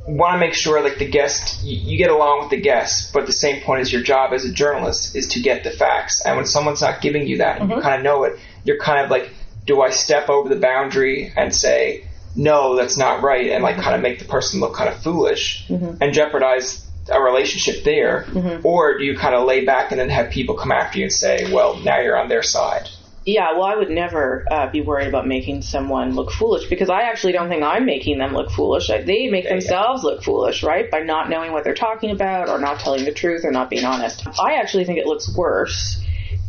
want 0.10 0.34
to 0.34 0.40
make 0.40 0.54
sure 0.54 0.82
like 0.82 0.98
the 0.98 1.10
guest 1.10 1.64
you, 1.64 1.78
you, 1.78 1.98
get 1.98 2.10
along 2.10 2.42
with 2.42 2.50
the 2.50 2.60
guest 2.60 3.14
but 3.14 3.26
the 3.26 3.32
same 3.32 3.62
point 3.62 3.82
is 3.82 3.94
your 3.94 4.02
job 4.02 4.34
as 4.34 4.44
a 4.44 4.52
journalist 4.52 5.16
is 5.16 5.28
to 5.28 5.40
get 5.40 5.64
the 5.64 5.70
facts 5.70 6.22
and 6.26 6.36
when 6.36 6.46
someone's 6.46 6.82
not 6.82 7.00
giving 7.02 7.28
you 7.28 7.38
that 7.38 7.60
and 7.60 7.70
mm-hmm. 7.70 7.78
you 7.78 7.84
kind 7.84 7.96
of 7.96 8.04
know 8.04 8.24
it 8.24 8.40
you're 8.64 8.80
kind 8.80 9.04
of 9.04 9.12
like 9.12 9.30
do 9.66 9.82
i 9.82 9.90
step 9.90 10.30
over 10.30 10.50
the 10.50 10.60
boundary 10.60 11.32
and 11.38 11.54
say 11.54 12.04
no 12.36 12.76
that's 12.76 12.98
not 12.98 13.22
right 13.22 13.52
and 13.52 13.64
like 13.64 13.76
mm-hmm. 13.76 13.84
kind 13.84 13.96
of 13.96 14.02
make 14.02 14.18
the 14.20 14.26
person 14.26 14.60
look 14.60 14.74
kind 14.74 14.90
of 14.90 15.02
foolish 15.02 15.68
mm-hmm. 15.68 16.02
and 16.02 16.14
jeopardize 16.14 16.86
a 17.12 17.22
relationship 17.22 17.84
there 17.84 18.26
mm-hmm. 18.30 18.66
or 18.66 18.98
do 18.98 19.04
you 19.04 19.18
kind 19.18 19.36
of 19.36 19.48
lay 19.48 19.64
back 19.64 19.92
and 19.92 20.00
then 20.00 20.10
have 20.10 20.32
people 20.32 20.56
come 20.56 20.72
after 20.72 20.98
you 20.98 21.06
and 21.06 21.14
say 21.14 21.52
well 21.54 21.78
now 21.80 22.00
you're 22.00 22.18
on 22.18 22.30
their 22.30 22.44
side 22.44 22.88
yeah, 23.34 23.54
well, 23.54 23.64
I 23.64 23.76
would 23.76 23.90
never 23.90 24.46
uh, 24.50 24.70
be 24.72 24.82
worried 24.82 25.08
about 25.08 25.28
making 25.28 25.62
someone 25.62 26.16
look 26.16 26.32
foolish 26.32 26.68
because 26.70 26.90
I 26.90 27.04
actually 27.04 27.34
don't 27.34 27.50
think 27.50 27.64
I'm 27.64 27.86
making 27.86 28.18
them 28.18 28.34
look 28.34 28.50
foolish. 28.50 28.88
They 28.88 29.30
make 29.30 29.48
themselves 29.48 30.04
look 30.04 30.24
foolish, 30.24 30.64
right, 30.64 30.90
by 30.90 31.02
not 31.02 31.30
knowing 31.30 31.52
what 31.52 31.64
they're 31.64 31.74
talking 31.74 32.12
about 32.12 32.50
or 32.50 32.60
not 32.60 32.80
telling 32.80 33.06
the 33.06 33.14
truth 33.14 33.46
or 33.46 33.52
not 33.52 33.70
being 33.70 33.86
honest. 33.86 34.26
I 34.40 34.56
actually 34.56 34.86
think 34.86 34.98
it 34.98 35.06
looks 35.06 35.34
worse 35.36 36.02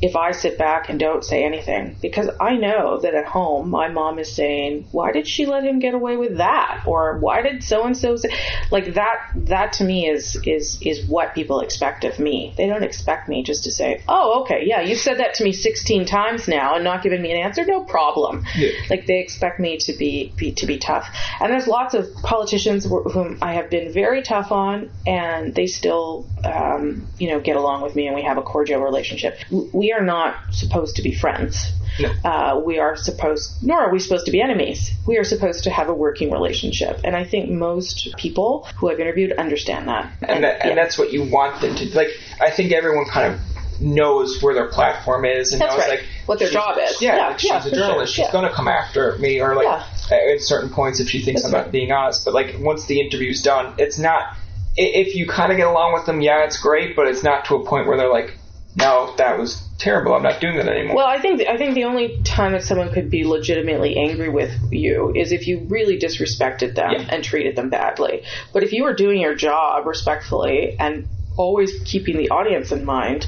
if 0.02 0.16
I 0.16 0.33
sit 0.33 0.57
back 0.57 0.88
and 0.88 0.99
don't 0.99 1.23
say 1.23 1.45
anything 1.45 1.97
because 2.00 2.30
I 2.40 2.57
know 2.57 3.00
that 3.00 3.14
at 3.14 3.26
home 3.26 3.69
my 3.69 3.88
mom 3.88 4.19
is 4.19 4.33
saying, 4.35 4.88
"Why 4.92 5.12
did 5.12 5.26
she 5.26 5.47
let 5.47 5.64
him 5.64 5.78
get 5.78 5.95
away 5.95 6.16
with 6.16 6.38
that?" 6.38 6.85
or 6.87 7.19
"Why 7.19 7.42
did 7.42 7.62
so 7.62 7.85
and 7.85 7.97
so 7.97 8.16
say?" 8.16 8.30
Like 8.71 8.95
that 8.95 9.19
that 9.35 9.75
to 9.75 9.85
me 9.85 10.09
is 10.09 10.40
is 10.45 10.78
is 10.80 11.07
what 11.07 11.35
people 11.35 11.61
expect 11.61 12.04
of 12.04 12.19
me. 12.19 12.54
They 12.57 12.66
don't 12.66 12.83
expect 12.83 13.28
me 13.28 13.42
just 13.42 13.64
to 13.64 13.71
say, 13.71 14.02
"Oh, 14.09 14.42
okay, 14.42 14.62
yeah, 14.64 14.80
you 14.80 14.95
said 14.95 15.19
that 15.19 15.35
to 15.35 15.45
me 15.45 15.52
16 15.52 16.07
times 16.07 16.49
now 16.49 16.76
and 16.76 16.85
not 16.85 17.02
giving 17.02 17.21
me 17.21 17.30
an 17.33 17.38
answer, 17.38 17.64
no 17.66 17.85
problem." 17.85 18.45
Yeah. 18.57 18.71
Like 18.88 19.07
they 19.07 19.21
expect 19.21 19.61
me 19.61 19.76
to 19.78 19.92
be, 19.92 20.33
be 20.37 20.52
to 20.52 20.66
be 20.66 20.78
tough. 20.78 21.09
And 21.40 21.52
there's 21.52 21.66
lots 21.66 21.95
of 21.95 22.12
politicians 22.23 22.87
whom 22.87 23.38
I 23.42 23.54
have 23.54 23.69
been 23.69 23.92
very 23.92 24.23
tough 24.23 24.50
on 24.50 24.90
and 25.07 25.54
they 25.54 25.66
still 25.66 26.26
um, 26.45 27.07
you 27.19 27.28
know, 27.28 27.40
get 27.40 27.57
along 27.57 27.83
with 27.83 27.95
me 27.95 28.07
and 28.07 28.16
we 28.16 28.23
have 28.23 28.38
a 28.38 28.42
cordial 28.42 28.80
relationship. 28.80 29.38
We 29.50 29.89
we 29.90 29.94
are 29.94 30.04
not 30.04 30.37
supposed 30.52 30.97
to 30.97 31.02
be 31.02 31.12
friends. 31.12 31.73
No. 31.99 32.09
Uh, 32.25 32.62
we 32.64 32.78
are 32.78 32.97
supposed, 32.97 33.61
nor 33.62 33.80
are 33.80 33.92
we 33.92 33.99
supposed 33.99 34.26
to 34.26 34.32
be 34.32 34.40
enemies. 34.40 34.92
We 35.04 35.18
are 35.18 35.25
supposed 35.25 35.64
to 35.64 35.70
have 35.70 35.88
a 35.88 35.94
working 35.94 36.30
relationship. 36.30 37.00
And 37.02 37.16
I 37.16 37.25
think 37.25 37.50
most 37.50 38.14
people 38.16 38.68
who 38.76 38.88
I've 38.88 39.00
interviewed 39.00 39.32
understand 39.32 39.88
that. 39.88 40.12
And, 40.20 40.30
and, 40.30 40.44
that, 40.44 40.59
yeah. 40.59 40.68
and 40.68 40.78
that's 40.78 40.97
what 40.97 41.12
you 41.12 41.25
want 41.25 41.61
them 41.61 41.75
to, 41.75 41.97
like, 41.97 42.09
I 42.40 42.50
think 42.52 42.70
everyone 42.70 43.06
kind 43.06 43.35
of 43.35 43.40
knows 43.80 44.40
where 44.40 44.54
their 44.54 44.68
platform 44.68 45.25
is 45.25 45.52
and 45.52 45.61
That's 45.61 45.73
knows 45.73 45.80
right. 45.80 45.90
like 45.99 46.09
what 46.26 46.38
their 46.38 46.50
job 46.50 46.78
is. 46.78 47.02
Yeah, 47.02 47.16
yeah 47.16 47.28
like 47.28 47.40
she's 47.40 47.50
yeah, 47.50 47.66
a 47.66 47.70
journalist. 47.70 48.14
Sure. 48.14 48.25
She's 48.25 48.32
yeah. 48.32 48.40
going 48.40 48.49
to 48.49 48.54
come 48.54 48.68
after 48.68 49.18
me 49.18 49.40
or 49.40 49.56
like 49.56 49.82
at 50.12 50.40
certain 50.40 50.70
points 50.70 51.00
if 51.00 51.09
she 51.09 51.20
thinks 51.20 51.42
That's 51.42 51.52
I'm 51.52 51.59
right. 51.59 51.66
not 51.66 51.73
being 51.73 51.90
honest. 51.90 52.25
But 52.25 52.35
like 52.35 52.56
once 52.61 52.87
the 52.87 53.00
interview's 53.00 53.42
done, 53.42 53.75
it's 53.78 53.99
not. 53.99 54.37
If 54.76 55.16
you 55.16 55.26
kind 55.26 55.50
of 55.50 55.59
get 55.59 55.66
along 55.66 55.94
with 55.94 56.06
them, 56.06 56.20
yeah, 56.20 56.44
it's 56.44 56.62
great. 56.62 56.94
But 56.94 57.09
it's 57.09 57.25
not 57.25 57.47
to 57.47 57.56
a 57.56 57.66
point 57.66 57.88
where 57.88 57.97
they're 57.97 58.12
like, 58.12 58.37
no, 58.76 59.14
that 59.16 59.38
was 59.38 59.66
terrible. 59.80 60.14
I'm 60.14 60.22
not 60.22 60.40
doing 60.40 60.56
that 60.56 60.68
anymore. 60.68 60.96
Well, 60.96 61.06
I 61.06 61.20
think 61.20 61.42
I 61.49 61.56
think 61.56 61.75
the 61.75 61.84
only 61.84 62.22
time 62.22 62.52
that 62.52 62.62
someone 62.62 62.92
could 62.92 63.10
be 63.10 63.25
legitimately 63.25 63.96
angry 63.96 64.28
with 64.28 64.52
you 64.70 65.12
is 65.16 65.32
if 65.32 65.46
you 65.46 65.66
really 65.68 65.99
disrespected 65.99 66.75
them 66.75 66.92
yeah. 66.92 67.08
and 67.10 67.25
treated 67.25 67.56
them 67.56 67.70
badly. 67.70 68.22
But 68.52 68.62
if 68.62 68.72
you 68.72 68.84
were 68.84 68.94
doing 68.94 69.20
your 69.20 69.34
job 69.34 69.87
respectfully 69.87 70.76
and 70.78 71.08
always 71.37 71.72
keeping 71.84 72.16
the 72.18 72.30
audience 72.30 72.70
in 72.70 72.84
mind, 72.84 73.26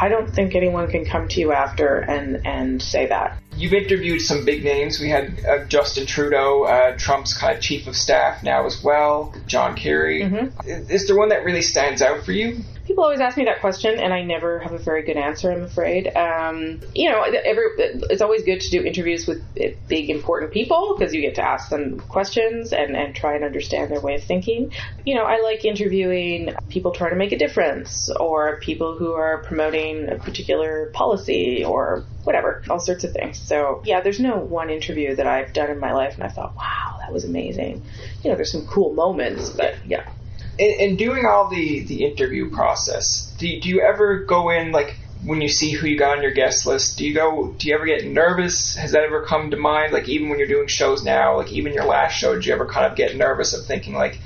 I 0.00 0.08
don't 0.08 0.28
think 0.28 0.54
anyone 0.54 0.90
can 0.90 1.04
come 1.04 1.28
to 1.28 1.40
you 1.40 1.52
after 1.52 1.98
and 1.98 2.46
and 2.46 2.82
say 2.82 3.06
that. 3.06 3.38
You've 3.62 3.74
interviewed 3.74 4.20
some 4.20 4.44
big 4.44 4.64
names. 4.64 4.98
We 4.98 5.08
had 5.08 5.38
uh, 5.46 5.64
Justin 5.66 6.04
Trudeau, 6.04 6.64
uh, 6.64 6.96
Trump's 6.98 7.32
kind 7.32 7.56
of 7.56 7.62
chief 7.62 7.86
of 7.86 7.94
staff 7.94 8.42
now 8.42 8.66
as 8.66 8.82
well, 8.82 9.32
John 9.46 9.76
Kerry. 9.76 10.24
Mm-hmm. 10.24 10.68
Is, 10.68 10.90
is 10.90 11.06
there 11.06 11.16
one 11.16 11.28
that 11.28 11.44
really 11.44 11.62
stands 11.62 12.02
out 12.02 12.24
for 12.24 12.32
you? 12.32 12.58
People 12.84 13.04
always 13.04 13.20
ask 13.20 13.36
me 13.36 13.44
that 13.44 13.60
question, 13.60 14.00
and 14.00 14.12
I 14.12 14.22
never 14.22 14.58
have 14.58 14.72
a 14.72 14.78
very 14.78 15.04
good 15.04 15.16
answer. 15.16 15.52
I'm 15.52 15.62
afraid. 15.62 16.08
Um, 16.08 16.80
you 16.92 17.08
know, 17.08 17.22
every, 17.22 17.66
it's 17.78 18.20
always 18.20 18.42
good 18.42 18.60
to 18.60 18.70
do 18.70 18.82
interviews 18.82 19.28
with 19.28 19.40
big, 19.86 20.10
important 20.10 20.50
people 20.52 20.96
because 20.98 21.14
you 21.14 21.20
get 21.20 21.36
to 21.36 21.42
ask 21.42 21.70
them 21.70 22.00
questions 22.00 22.72
and, 22.72 22.96
and 22.96 23.14
try 23.14 23.36
and 23.36 23.44
understand 23.44 23.92
their 23.92 24.00
way 24.00 24.16
of 24.16 24.24
thinking. 24.24 24.72
You 25.06 25.14
know, 25.14 25.22
I 25.22 25.40
like 25.40 25.64
interviewing 25.64 26.52
people 26.68 26.90
trying 26.90 27.10
to 27.10 27.16
make 27.16 27.30
a 27.30 27.38
difference, 27.38 28.10
or 28.18 28.58
people 28.58 28.98
who 28.98 29.12
are 29.12 29.38
promoting 29.38 30.08
a 30.08 30.16
particular 30.16 30.90
policy, 30.92 31.64
or 31.64 32.04
whatever, 32.24 32.62
all 32.68 32.78
sorts 32.78 33.04
of 33.04 33.12
things. 33.12 33.38
So 33.38 33.82
yeah, 33.84 34.00
there's 34.00 34.20
no 34.20 34.36
one 34.36 34.70
interview 34.70 35.16
that 35.16 35.26
I've 35.26 35.52
done 35.52 35.70
in 35.70 35.78
my 35.78 35.92
life, 35.92 36.14
and 36.14 36.24
I 36.24 36.28
thought, 36.28 36.56
wow, 36.56 36.98
that 37.00 37.12
was 37.12 37.24
amazing. 37.24 37.84
You 38.22 38.30
know, 38.30 38.36
there's 38.36 38.52
some 38.52 38.66
cool 38.66 38.94
moments, 38.94 39.50
but 39.50 39.76
yeah 39.86 40.04
in, 40.58 40.90
in 40.90 40.96
doing 40.96 41.24
all 41.26 41.48
the 41.48 41.84
the 41.84 42.04
interview 42.04 42.50
process, 42.50 43.34
do 43.38 43.48
you, 43.48 43.60
do 43.60 43.68
you 43.68 43.80
ever 43.80 44.24
go 44.24 44.50
in 44.50 44.72
like 44.72 44.98
when 45.24 45.40
you 45.40 45.48
see 45.48 45.70
who 45.70 45.86
you 45.86 45.98
got 45.98 46.16
on 46.16 46.22
your 46.22 46.32
guest 46.32 46.66
list? 46.66 46.98
Do 46.98 47.06
you 47.06 47.14
go? 47.14 47.54
Do 47.58 47.68
you 47.68 47.74
ever 47.74 47.86
get 47.86 48.06
nervous? 48.06 48.74
Has 48.76 48.92
that 48.92 49.04
ever 49.04 49.24
come 49.24 49.50
to 49.50 49.56
mind? 49.56 49.92
Like 49.92 50.08
even 50.08 50.28
when 50.28 50.38
you're 50.38 50.48
doing 50.48 50.66
shows 50.66 51.04
now, 51.04 51.38
like 51.38 51.52
even 51.52 51.72
your 51.72 51.84
last 51.84 52.14
show, 52.14 52.34
did 52.34 52.46
you 52.46 52.52
ever 52.52 52.66
kind 52.66 52.86
of 52.86 52.96
get 52.96 53.16
nervous 53.16 53.54
of 53.54 53.66
thinking 53.66 53.94
like? 53.94 54.20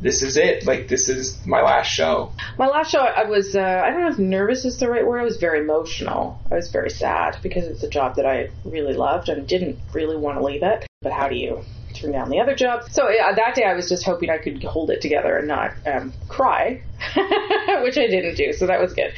This 0.00 0.22
is 0.22 0.36
it. 0.36 0.66
Like 0.66 0.88
this 0.88 1.08
is 1.08 1.44
my 1.46 1.62
last 1.62 1.88
show. 1.88 2.32
My 2.58 2.66
last 2.66 2.90
show, 2.90 3.00
I 3.00 3.24
was. 3.24 3.54
Uh, 3.54 3.60
I 3.60 3.90
don't 3.90 4.02
know 4.02 4.10
if 4.10 4.18
nervous 4.18 4.64
is 4.64 4.78
the 4.78 4.88
right 4.88 5.06
word. 5.06 5.20
I 5.20 5.24
was 5.24 5.36
very 5.36 5.60
emotional. 5.60 6.40
I 6.50 6.54
was 6.54 6.70
very 6.70 6.90
sad 6.90 7.36
because 7.42 7.64
it's 7.64 7.82
a 7.82 7.88
job 7.88 8.16
that 8.16 8.26
I 8.26 8.48
really 8.64 8.94
loved 8.94 9.28
and 9.28 9.46
didn't 9.46 9.78
really 9.92 10.16
want 10.16 10.38
to 10.38 10.44
leave 10.44 10.62
it. 10.62 10.86
But 11.02 11.12
how 11.12 11.28
do 11.28 11.36
you 11.36 11.62
turn 11.94 12.12
down 12.12 12.30
the 12.30 12.40
other 12.40 12.54
job. 12.54 12.82
So 12.90 13.04
uh, 13.04 13.34
that 13.34 13.54
day 13.54 13.64
I 13.64 13.74
was 13.74 13.88
just 13.88 14.04
hoping 14.04 14.30
I 14.30 14.38
could 14.38 14.62
hold 14.62 14.90
it 14.90 15.00
together 15.00 15.36
and 15.36 15.48
not 15.48 15.74
um, 15.86 16.12
cry, 16.28 16.82
which 17.82 17.98
I 17.98 18.06
didn't 18.06 18.36
do. 18.36 18.52
So 18.52 18.66
that 18.66 18.80
was 18.80 18.92
good. 18.92 19.12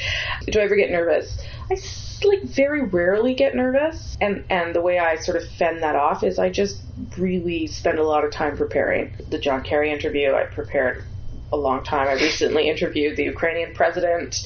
Do 0.47 0.61
I 0.61 0.65
ever 0.65 0.77
get 0.77 0.91
nervous? 0.91 1.39
I 1.71 1.77
like 2.25 2.43
very 2.43 2.83
rarely 2.83 3.35
get 3.35 3.55
nervous, 3.55 4.17
and 4.21 4.45
and 4.49 4.75
the 4.75 4.81
way 4.81 4.99
I 4.99 5.17
sort 5.17 5.37
of 5.37 5.49
fend 5.49 5.83
that 5.83 5.97
off 5.97 6.23
is 6.23 6.39
I 6.39 6.51
just 6.51 6.81
really 7.19 7.67
spend 7.67 7.99
a 7.99 8.05
lot 8.05 8.25
of 8.25 8.33
time 8.33 8.57
preparing. 8.57 9.13
The 9.29 9.39
John 9.39 9.63
Kerry 9.63 9.91
interview 9.91 10.33
I 10.33 10.45
prepared 10.45 11.05
a 11.53 11.57
long 11.57 11.85
time. 11.85 12.09
I 12.09 12.15
recently 12.15 12.69
interviewed 12.69 13.17
the 13.17 13.25
Ukrainian 13.25 13.75
president. 13.75 14.37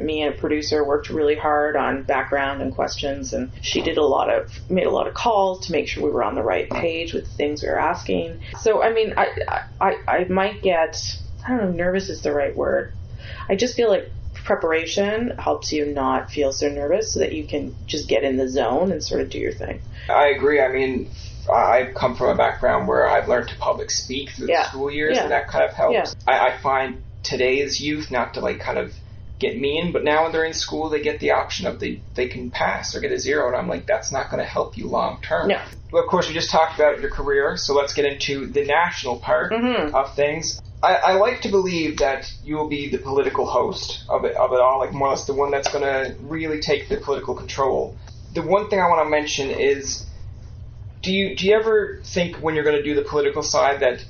Me 0.00 0.22
and 0.22 0.34
a 0.34 0.38
producer 0.38 0.84
worked 0.84 1.08
really 1.08 1.34
hard 1.36 1.74
on 1.74 2.02
background 2.02 2.60
and 2.60 2.74
questions, 2.74 3.32
and 3.32 3.50
she 3.62 3.80
did 3.80 3.96
a 3.96 4.04
lot 4.04 4.28
of 4.28 4.52
made 4.68 4.86
a 4.86 4.90
lot 4.90 5.06
of 5.06 5.14
calls 5.14 5.66
to 5.66 5.72
make 5.72 5.88
sure 5.88 6.04
we 6.04 6.10
were 6.10 6.22
on 6.22 6.34
the 6.34 6.42
right 6.42 6.68
page 6.68 7.14
with 7.14 7.24
the 7.24 7.30
things 7.30 7.62
we 7.62 7.68
were 7.68 7.80
asking. 7.80 8.40
So 8.60 8.82
I 8.82 8.92
mean, 8.92 9.14
I 9.16 9.62
I, 9.80 9.96
I 10.06 10.24
might 10.24 10.62
get 10.62 10.96
I 11.44 11.50
don't 11.50 11.58
know, 11.58 11.70
nervous 11.72 12.10
is 12.10 12.20
the 12.20 12.32
right 12.32 12.54
word. 12.54 12.92
I 13.48 13.56
just 13.56 13.76
feel 13.76 13.88
like 13.88 14.10
preparation 14.44 15.30
helps 15.38 15.72
you 15.72 15.86
not 15.86 16.30
feel 16.30 16.52
so 16.52 16.68
nervous 16.68 17.14
so 17.14 17.20
that 17.20 17.32
you 17.32 17.46
can 17.46 17.74
just 17.86 18.08
get 18.08 18.24
in 18.24 18.36
the 18.36 18.48
zone 18.48 18.90
and 18.92 19.02
sort 19.02 19.20
of 19.20 19.30
do 19.30 19.38
your 19.38 19.52
thing. 19.52 19.80
I 20.08 20.28
agree. 20.28 20.60
I 20.60 20.72
mean, 20.72 21.10
I 21.50 21.92
come 21.94 22.16
from 22.16 22.28
a 22.28 22.34
background 22.34 22.88
where 22.88 23.08
I've 23.08 23.28
learned 23.28 23.48
to 23.48 23.56
public 23.56 23.90
speak 23.90 24.30
through 24.30 24.48
yeah. 24.48 24.64
the 24.64 24.68
school 24.70 24.90
years, 24.90 25.16
yeah. 25.16 25.22
and 25.22 25.32
that 25.32 25.48
kind 25.48 25.64
of 25.64 25.72
helps. 25.72 25.94
Yeah. 25.94 26.32
I, 26.32 26.48
I 26.48 26.58
find 26.58 27.02
today's 27.22 27.80
youth 27.80 28.10
not 28.10 28.34
to 28.34 28.40
like 28.40 28.60
kind 28.60 28.78
of 28.78 28.92
get 29.38 29.58
mean, 29.58 29.92
but 29.92 30.04
now 30.04 30.24
when 30.24 30.32
they're 30.32 30.44
in 30.44 30.52
school, 30.52 30.90
they 30.90 31.02
get 31.02 31.18
the 31.18 31.32
option 31.32 31.66
of 31.66 31.80
they 31.80 32.00
they 32.14 32.28
can 32.28 32.50
pass 32.50 32.94
or 32.94 33.00
get 33.00 33.10
a 33.10 33.18
zero, 33.18 33.48
and 33.48 33.56
I'm 33.56 33.68
like, 33.68 33.86
that's 33.86 34.12
not 34.12 34.30
going 34.30 34.42
to 34.42 34.48
help 34.48 34.76
you 34.76 34.86
long 34.86 35.20
term. 35.22 35.48
No. 35.48 35.60
Well, 35.92 36.02
of 36.02 36.08
course, 36.08 36.28
we 36.28 36.34
just 36.34 36.50
talked 36.50 36.76
about 36.76 37.00
your 37.00 37.10
career, 37.10 37.56
so 37.56 37.74
let's 37.74 37.94
get 37.94 38.04
into 38.04 38.46
the 38.46 38.64
national 38.64 39.18
part 39.18 39.52
mm-hmm. 39.52 39.94
of 39.94 40.14
things. 40.14 40.60
I, 40.82 40.94
I, 40.94 41.12
like 41.14 41.42
to 41.42 41.48
believe 41.50 41.98
that 41.98 42.32
you 42.42 42.56
will 42.56 42.68
be 42.68 42.88
the 42.88 42.98
political 42.98 43.44
host 43.44 44.04
of 44.08 44.24
it 44.24 44.34
of 44.36 44.52
it 44.52 44.60
all, 44.60 44.78
like 44.78 44.92
more 44.92 45.08
or 45.08 45.10
less 45.10 45.26
the 45.26 45.34
one 45.34 45.50
that's 45.50 45.70
going 45.70 45.84
to 45.84 46.14
really 46.22 46.60
take 46.60 46.88
the 46.88 46.96
political 46.96 47.34
control. 47.34 47.96
The 48.32 48.42
one 48.42 48.70
thing 48.70 48.80
I 48.80 48.88
want 48.88 49.04
to 49.04 49.10
mention 49.10 49.50
is 49.50 50.06
do 51.02 51.12
you 51.12 51.36
do 51.36 51.46
you 51.46 51.54
ever 51.54 52.00
think 52.04 52.36
when 52.36 52.54
you're 52.54 52.64
going 52.64 52.76
to 52.76 52.82
do 52.82 52.94
the 52.94 53.02
political 53.02 53.42
side 53.42 53.80
that 53.80 54.04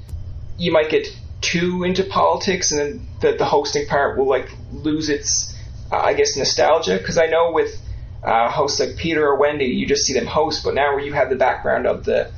you 0.59 0.73
might 0.73 0.91
get 0.91 1.07
too 1.41 1.85
into 1.85 2.05
politics 2.05 2.71
and 2.73 2.81
then 2.81 3.07
that 3.21 3.39
the 3.39 3.45
hosting 3.45 3.87
part 3.87 4.19
will 4.19 4.29
like 4.29 4.51
lose 4.73 5.09
its 5.09 5.57
uh, 5.91 5.97
I 5.97 6.15
guess 6.15 6.37
nostalgia 6.37 6.99
because 6.99 7.19
I 7.19 7.27
know 7.27 7.53
with 7.53 7.81
uh, 8.23 8.51
hosts 8.51 8.79
like 8.79 8.97
Peter 8.97 9.27
or 9.27 9.37
Wendy 9.37 9.67
you 9.67 9.87
just 9.87 10.05
see 10.05 10.13
them 10.13 10.27
host 10.27 10.65
but 10.65 10.75
now 10.75 10.95
where 10.95 11.05
you 11.05 11.15
have 11.15 11.31
the 11.31 11.37
background 11.37 11.87
of 11.87 12.05
the 12.05 12.31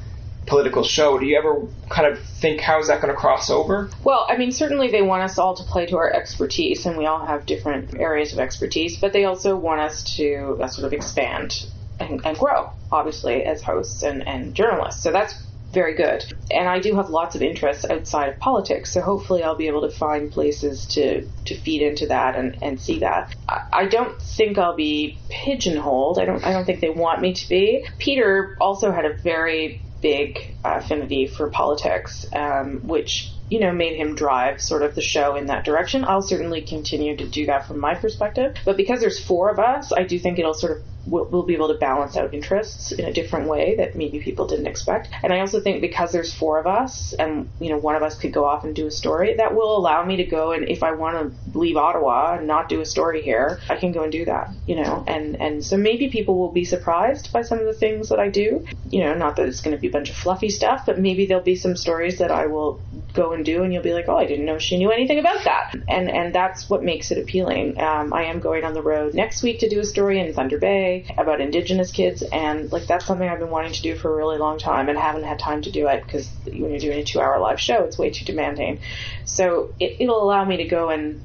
political 0.46 0.82
show 0.82 1.18
do 1.18 1.26
you 1.26 1.38
ever 1.38 1.66
kind 1.88 2.10
of 2.10 2.20
think 2.22 2.60
how 2.60 2.80
is 2.80 2.88
that 2.88 3.00
going 3.00 3.12
to 3.12 3.18
cross 3.18 3.48
over 3.48 3.88
well 4.02 4.26
i 4.28 4.36
mean 4.36 4.50
certainly 4.50 4.90
they 4.90 5.02
want 5.02 5.22
us 5.22 5.38
all 5.38 5.54
to 5.54 5.62
play 5.64 5.86
to 5.86 5.96
our 5.96 6.12
expertise 6.12 6.84
and 6.84 6.96
we 6.96 7.06
all 7.06 7.24
have 7.24 7.46
different 7.46 7.94
areas 7.98 8.32
of 8.32 8.38
expertise 8.38 8.98
but 8.98 9.12
they 9.12 9.24
also 9.24 9.56
want 9.56 9.80
us 9.80 10.16
to 10.16 10.58
uh, 10.60 10.66
sort 10.66 10.86
of 10.86 10.92
expand 10.92 11.66
and, 12.02 12.20
and 12.24 12.38
grow, 12.38 12.70
obviously, 12.90 13.44
as 13.44 13.62
hosts 13.62 14.02
and, 14.02 14.26
and 14.26 14.54
journalists. 14.54 15.02
So 15.02 15.12
that's 15.12 15.40
very 15.72 15.94
good. 15.94 16.22
And 16.50 16.68
I 16.68 16.80
do 16.80 16.96
have 16.96 17.08
lots 17.08 17.34
of 17.34 17.40
interests 17.40 17.86
outside 17.88 18.28
of 18.28 18.38
politics, 18.38 18.92
so 18.92 19.00
hopefully 19.00 19.42
I'll 19.42 19.56
be 19.56 19.68
able 19.68 19.88
to 19.88 19.90
find 19.90 20.30
places 20.30 20.86
to, 20.88 21.26
to 21.46 21.54
feed 21.54 21.80
into 21.80 22.08
that 22.08 22.36
and, 22.36 22.58
and 22.62 22.78
see 22.78 22.98
that. 22.98 23.34
I, 23.48 23.62
I 23.72 23.86
don't 23.86 24.20
think 24.20 24.58
I'll 24.58 24.76
be 24.76 25.18
pigeonholed. 25.30 26.18
I 26.18 26.26
don't 26.26 26.44
I 26.44 26.52
don't 26.52 26.66
think 26.66 26.80
they 26.80 26.90
want 26.90 27.22
me 27.22 27.32
to 27.32 27.48
be. 27.48 27.86
Peter 27.98 28.54
also 28.60 28.92
had 28.92 29.06
a 29.06 29.14
very 29.14 29.80
big 30.02 30.56
affinity 30.64 31.26
for 31.26 31.48
politics, 31.48 32.26
um, 32.34 32.80
which 32.82 33.32
you 33.52 33.60
know 33.60 33.70
made 33.70 33.96
him 33.96 34.14
drive 34.14 34.62
sort 34.62 34.82
of 34.82 34.94
the 34.94 35.02
show 35.02 35.36
in 35.36 35.46
that 35.46 35.62
direction. 35.62 36.06
I'll 36.06 36.22
certainly 36.22 36.62
continue 36.62 37.14
to 37.18 37.28
do 37.28 37.44
that 37.46 37.68
from 37.68 37.80
my 37.80 37.94
perspective, 37.94 38.56
but 38.64 38.78
because 38.78 39.00
there's 39.00 39.22
four 39.22 39.50
of 39.50 39.58
us, 39.58 39.92
I 39.92 40.04
do 40.04 40.18
think 40.18 40.38
it'll 40.38 40.54
sort 40.54 40.78
of 40.78 40.82
we'll, 41.06 41.42
be 41.42 41.54
able 41.54 41.68
to 41.68 41.78
balance 41.78 42.16
out 42.16 42.32
interests 42.32 42.92
in 42.92 43.04
a 43.04 43.12
different 43.12 43.48
way 43.48 43.74
that 43.76 43.96
maybe 43.96 44.20
people 44.20 44.46
didn't 44.46 44.66
expect. 44.66 45.08
And 45.22 45.32
I 45.32 45.40
also 45.40 45.60
think 45.60 45.80
because 45.80 46.12
there's 46.12 46.32
four 46.32 46.58
of 46.58 46.66
us, 46.66 47.12
and 47.12 47.50
you 47.60 47.70
know 47.70 47.78
one 47.78 47.96
of 47.96 48.02
us 48.02 48.18
could 48.18 48.32
go 48.32 48.44
off 48.44 48.64
and 48.64 48.74
do 48.74 48.86
a 48.86 48.90
story, 48.90 49.34
that 49.36 49.54
will 49.54 49.76
allow 49.76 50.04
me 50.04 50.16
to 50.16 50.24
go 50.24 50.52
and 50.52 50.68
if 50.68 50.82
I 50.82 50.92
want 50.92 51.16
to 51.16 51.58
leave 51.58 51.76
Ottawa 51.76 52.36
and 52.38 52.46
not 52.46 52.68
do 52.68 52.80
a 52.80 52.86
story 52.86 53.22
here, 53.22 53.60
I 53.68 53.76
can 53.76 53.92
go 53.92 54.02
and 54.02 54.12
do 54.12 54.24
that. 54.24 54.50
You 54.66 54.76
know, 54.76 55.04
and 55.06 55.40
and 55.40 55.64
so 55.64 55.76
maybe 55.76 56.08
people 56.08 56.38
will 56.38 56.52
be 56.52 56.64
surprised 56.64 57.32
by 57.32 57.42
some 57.42 57.58
of 57.58 57.66
the 57.66 57.74
things 57.74 58.08
that 58.08 58.18
I 58.18 58.28
do. 58.28 58.66
You 58.88 59.04
know, 59.04 59.14
not 59.14 59.36
that 59.36 59.46
it's 59.46 59.60
going 59.60 59.76
to 59.76 59.80
be 59.80 59.88
a 59.88 59.92
bunch 59.92 60.10
of 60.10 60.16
fluffy 60.16 60.48
stuff, 60.48 60.86
but 60.86 60.98
maybe 60.98 61.26
there'll 61.26 61.42
be 61.42 61.56
some 61.56 61.76
stories 61.76 62.18
that 62.18 62.30
I 62.30 62.46
will 62.46 62.80
go 63.12 63.32
and 63.32 63.44
do, 63.44 63.62
and 63.62 63.72
you'll 63.72 63.82
be 63.82 63.92
like, 63.92 64.08
oh, 64.08 64.16
I 64.16 64.26
didn't 64.26 64.44
know 64.44 64.58
she 64.58 64.78
knew 64.78 64.90
anything 64.90 65.18
about 65.18 65.44
that. 65.44 65.74
And 65.88 66.10
and 66.10 66.34
that's 66.34 66.68
what 66.68 66.82
makes 66.82 67.10
it 67.10 67.18
appealing. 67.18 67.80
Um, 67.80 68.12
I 68.12 68.24
am 68.24 68.40
going 68.40 68.64
on 68.64 68.74
the 68.74 68.82
road 68.82 69.14
next 69.14 69.42
week 69.42 69.60
to 69.60 69.68
do 69.68 69.80
a 69.80 69.84
story 69.84 70.20
in 70.20 70.32
Thunder 70.32 70.58
Bay 70.58 71.06
about 71.16 71.40
Indigenous 71.40 71.92
kids, 71.92 72.22
and 72.22 72.70
like 72.72 72.86
that's 72.86 73.04
something 73.04 73.28
I've 73.28 73.38
been 73.38 73.50
wanting 73.50 73.72
to 73.72 73.82
do 73.82 73.94
for 73.94 74.12
a 74.12 74.16
really 74.16 74.38
long 74.38 74.58
time 74.58 74.88
and 74.88 74.98
haven't 74.98 75.24
had 75.24 75.38
time 75.38 75.62
to 75.62 75.70
do 75.70 75.88
it 75.88 76.04
because 76.04 76.30
when 76.46 76.70
you're 76.70 76.78
doing 76.78 77.00
a 77.00 77.04
two-hour 77.04 77.38
live 77.40 77.60
show, 77.60 77.84
it's 77.84 77.98
way 77.98 78.10
too 78.10 78.24
demanding. 78.24 78.80
So 79.24 79.70
it, 79.78 79.96
it'll 80.00 80.22
allow 80.22 80.44
me 80.44 80.58
to 80.58 80.64
go 80.64 80.90
and 80.90 81.22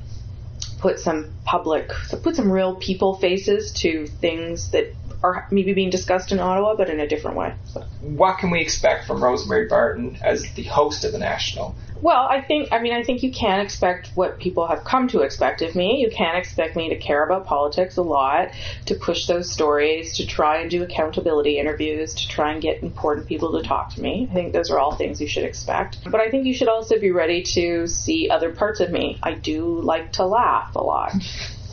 put 0.79 0.99
some 0.99 1.33
public, 1.43 1.91
so 1.93 2.17
put 2.17 2.35
some 2.35 2.51
real 2.51 2.75
people 2.75 3.15
faces 3.15 3.71
to 3.71 4.07
things 4.07 4.71
that 4.71 4.93
are 5.23 5.47
maybe 5.51 5.73
being 5.73 5.89
discussed 5.89 6.31
in 6.31 6.39
Ottawa, 6.39 6.75
but 6.75 6.89
in 6.89 6.99
a 6.99 7.07
different 7.07 7.37
way. 7.37 7.53
So. 7.65 7.81
What 8.01 8.37
can 8.37 8.51
we 8.51 8.61
expect 8.61 9.05
from 9.05 9.23
Rosemary 9.23 9.67
Barton 9.67 10.17
as 10.21 10.51
the 10.53 10.63
host 10.63 11.03
of 11.03 11.11
the 11.11 11.19
National? 11.19 11.75
Well, 12.01 12.27
I 12.29 12.41
think, 12.41 12.71
I 12.71 12.79
mean, 12.79 12.93
I 12.93 13.03
think 13.03 13.23
you 13.23 13.31
can 13.31 13.59
expect 13.59 14.11
what 14.13 14.39
people 14.39 14.67
have 14.67 14.83
come 14.83 15.07
to 15.09 15.21
expect 15.21 15.63
of 15.63 15.75
me. 15.75 15.99
You 15.99 16.11
can 16.11 16.35
expect 16.35 16.75
me 16.75 16.89
to 16.89 16.95
care 16.95 17.23
about 17.23 17.47
politics 17.47 17.97
a 17.97 18.03
lot, 18.03 18.49
to 18.85 18.95
push 18.95 19.25
those 19.25 19.51
stories, 19.51 20.17
to 20.17 20.27
try 20.27 20.57
and 20.57 20.69
do 20.69 20.83
accountability 20.83 21.57
interviews, 21.57 22.13
to 22.13 22.27
try 22.27 22.51
and 22.51 22.61
get 22.61 22.83
important 22.83 23.25
people 23.25 23.59
to 23.59 23.67
talk 23.67 23.95
to 23.95 24.01
me. 24.01 24.27
I 24.29 24.33
think 24.33 24.53
those 24.53 24.69
are 24.69 24.77
all 24.77 24.93
things 24.95 25.19
you 25.19 25.27
should 25.27 25.43
expect. 25.43 25.97
But 26.03 26.21
I 26.21 26.29
think 26.29 26.45
you 26.45 26.53
should 26.53 26.69
also 26.69 26.99
be 26.99 27.09
ready 27.09 27.41
to 27.53 27.87
see 27.87 28.29
other 28.29 28.51
parts 28.51 28.79
of 28.79 28.91
me. 28.91 29.17
I 29.23 29.33
do 29.33 29.81
like 29.81 30.13
to 30.13 30.25
laugh 30.25 30.75
a 30.75 30.83
lot 30.83 31.13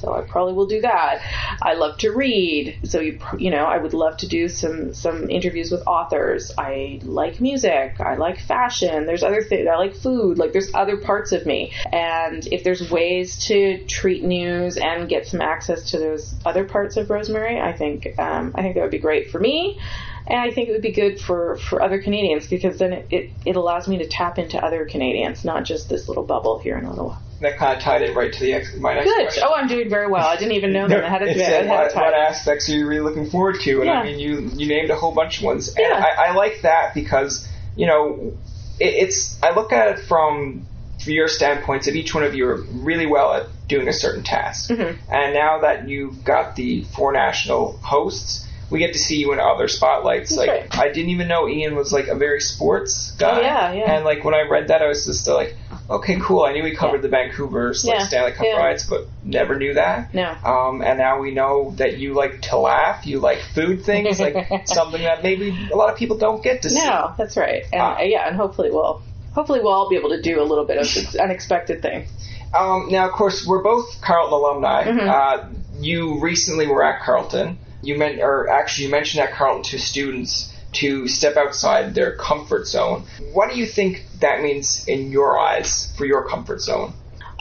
so 0.04 0.14
I 0.14 0.23
probably 0.23 0.54
will 0.54 0.66
do 0.66 0.82
that. 0.82 1.20
I 1.62 1.75
love 1.75 1.99
to 1.99 2.11
read, 2.11 2.78
so 2.84 3.00
you 3.00 3.18
you 3.38 3.50
know 3.50 3.64
I 3.64 3.78
would 3.78 3.94
love 3.94 4.18
to 4.18 4.28
do 4.28 4.49
some 4.49 4.92
some 4.92 5.30
interviews 5.30 5.70
with 5.70 5.82
authors. 5.87 6.52
I 6.58 7.00
like 7.02 7.40
music. 7.40 8.00
I 8.00 8.16
like 8.16 8.40
fashion. 8.40 9.06
There's 9.06 9.23
other 9.23 9.42
things. 9.42 9.66
I 9.66 9.76
like 9.76 9.94
food. 9.94 10.38
Like 10.38 10.52
there's 10.52 10.75
other 10.75 10.99
parts 10.99 11.32
of 11.32 11.46
me, 11.46 11.73
and 11.90 12.46
if 12.49 12.64
there's 12.64 12.90
ways 12.90 13.38
to 13.46 13.84
treat 13.87 14.25
news 14.25 14.76
and 14.76 15.08
get 15.08 15.26
some 15.26 15.40
access 15.40 15.90
to 15.90 15.99
those 15.99 16.34
other 16.44 16.64
parts 16.64 16.96
of 16.96 17.08
Rosemary, 17.08 17.61
I 17.61 17.73
think 17.73 18.18
um, 18.18 18.52
I 18.54 18.62
think 18.62 18.75
that 18.75 18.82
would 18.82 18.90
be 18.90 18.99
great 18.99 19.30
for 19.30 19.40
me 19.40 19.78
and 20.26 20.40
I 20.40 20.50
think 20.50 20.70
it 20.70 20.73
would 20.73 20.80
be 20.80 20.92
good 20.92 21.20
for, 21.20 21.56
for 21.56 21.82
other 21.82 22.00
Canadians 22.00 22.46
because 22.46 22.78
then 22.78 22.94
it, 22.94 23.06
it, 23.11 23.30
it 23.44 23.56
allows 23.56 23.87
me 23.87 23.99
to 23.99 24.06
tap 24.06 24.38
into 24.38 24.56
other 24.56 24.87
Canadians, 24.87 25.44
not 25.44 25.64
just 25.64 25.90
this 25.90 26.08
little 26.08 26.25
bubble 26.25 26.61
here 26.61 26.78
in 26.78 26.87
Ottawa 26.87 27.18
that 27.41 27.59
kind 27.59 27.76
of 27.76 27.83
tied 27.83 28.03
in 28.03 28.14
right 28.14 28.33
to 28.33 28.41
the 28.41 28.55
ex- 28.55 28.76
my 28.76 28.95
next 28.95 29.07
Good. 29.07 29.23
question. 29.23 29.43
Oh, 29.47 29.55
I'm 29.55 29.67
doing 29.67 29.88
very 29.91 30.07
well. 30.07 30.26
I 30.26 30.37
didn't 30.37 30.53
even 30.53 30.73
know 30.73 30.88
that. 30.88 31.05
I 31.05 31.09
had 31.09 31.23
a, 31.23 31.31
it 31.31 31.37
said, 31.37 31.69
what, 31.69 31.95
what, 31.95 32.14
aspects 32.14 32.69
are 32.69 32.73
you 32.73 32.87
really 32.87 33.03
looking 33.03 33.29
forward 33.29 33.57
to? 33.62 33.76
And 33.79 33.87
yeah. 33.87 34.00
I 34.00 34.05
mean, 34.05 34.19
you 34.19 34.50
you 34.55 34.67
named 34.67 34.91
a 34.91 34.97
whole 34.97 35.12
bunch 35.12 35.38
of 35.38 35.45
ones, 35.45 35.69
and 35.69 35.79
yeah. 35.79 36.05
I, 36.05 36.29
I 36.29 36.35
like 36.35 36.62
that 36.62 36.95
because 36.95 37.49
you 37.76 37.87
know 37.87 38.37
it, 38.79 38.95
it's 38.95 39.43
I 39.43 39.55
look 39.55 39.73
at 39.73 39.99
it 39.99 40.05
from 40.05 40.67
your 41.00 41.29
standpoints 41.29 41.88
of 41.88 41.95
each 41.95 42.14
one 42.14 42.25
of 42.25 42.35
you 42.35 42.49
are 42.49 42.62
really 42.62 43.07
well 43.07 43.35
at 43.35 43.47
doing 43.69 43.88
a 43.88 43.93
certain 43.93 44.23
task, 44.23 44.71
mm-hmm. 44.71 45.12
and 45.12 45.35
now 45.35 45.61
that 45.61 45.88
you've 45.88 46.25
got 46.25 46.57
the 46.57 46.85
four 46.85 47.12
national 47.12 47.73
hosts 47.79 48.47
we 48.75 48.81
get 48.81 48.93
to 48.93 48.99
see 48.99 49.19
you 49.19 49.33
in 49.33 49.38
other 49.38 49.69
spotlights. 49.69 50.31
That's 50.31 50.49
like 50.49 50.49
right. 50.49 50.78
I 50.78 50.88
didn't 50.88 51.11
even 51.11 51.28
know 51.28 51.49
Ian 51.49 51.76
was 51.76 51.93
like 51.93 52.09
a 52.09 52.16
very 52.16 52.40
sports 52.40 53.12
guy. 53.12 53.38
Oh, 53.38 53.40
yeah, 53.40 53.73
yeah. 53.73 53.95
And 53.95 54.04
like 54.04 54.25
when 54.25 54.35
I 54.35 54.49
read 54.49 54.66
that, 54.66 54.83
I 54.83 54.88
was 54.88 55.07
just 55.07 55.28
like, 55.28 55.57
okay, 55.88 56.19
cool. 56.21 56.43
I 56.43 56.52
knew 56.52 56.64
he 56.64 56.75
covered 56.75 56.97
yeah. 56.97 57.02
the 57.02 57.09
Vancouver's 57.09 57.84
like 57.84 58.00
yeah. 58.00 58.04
Stanley 58.04 58.32
Cup 58.32 58.45
yeah. 58.45 58.56
riots, 58.56 58.84
but 58.91 59.06
never 59.23 59.56
knew 59.56 59.75
that. 59.75 60.13
No. 60.13 60.28
Um, 60.28 60.82
and 60.82 60.99
now 60.99 61.21
we 61.21 61.30
know 61.30 61.71
that 61.76 61.99
you 61.99 62.15
like 62.15 62.43
to 62.43 62.58
laugh. 62.58 63.06
You 63.06 63.21
like 63.21 63.43
food 63.54 63.84
things, 63.84 64.19
like 64.19 64.34
something 64.67 65.02
that 65.02 65.23
maybe 65.23 65.56
a 65.73 65.76
lot 65.76 65.93
of 65.93 65.97
people 65.97 66.19
don't 66.19 66.43
get 66.43 66.63
to 66.63 66.71
see. 66.71 66.84
No, 66.84 67.15
that's 67.17 67.37
right. 67.37 67.63
And 67.73 67.80
uh, 67.80 67.99
yeah, 68.00 68.26
and 68.26 68.34
hopefully 68.34 68.73
we'll 68.73 69.02
hopefully 69.34 69.60
we'll 69.60 69.73
all 69.73 69.89
be 69.89 69.95
able 69.95 70.10
to 70.10 70.21
do 70.21 70.43
a 70.43 70.43
little 70.43 70.65
bit 70.65 70.78
of 70.78 71.15
unexpected 71.21 71.80
thing. 71.80 72.08
Um, 72.52 72.89
now, 72.91 73.06
of 73.06 73.13
course, 73.13 73.47
we're 73.47 73.63
both 73.63 74.00
Carleton 74.00 74.32
alumni. 74.32 74.84
Mm-hmm. 74.84 75.08
Uh, 75.08 75.49
you 75.78 76.19
recently 76.21 76.67
were 76.67 76.82
at 76.82 77.04
Carleton 77.04 77.58
you 77.86 77.99
meant, 77.99 78.20
or 78.20 78.49
actually, 78.49 78.86
you 78.86 78.90
mentioned 78.90 79.23
at 79.23 79.32
Carleton 79.32 79.62
to 79.70 79.78
students 79.78 80.52
to 80.73 81.06
step 81.08 81.36
outside 81.36 81.94
their 81.94 82.16
comfort 82.16 82.66
zone. 82.66 83.04
What 83.32 83.50
do 83.50 83.58
you 83.58 83.66
think 83.66 84.06
that 84.20 84.42
means 84.42 84.86
in 84.88 85.12
your 85.12 85.38
eyes 85.38 85.92
for 85.97 86.04
your 86.04 86.28
comfort 86.28 86.60
zone? 86.60 86.94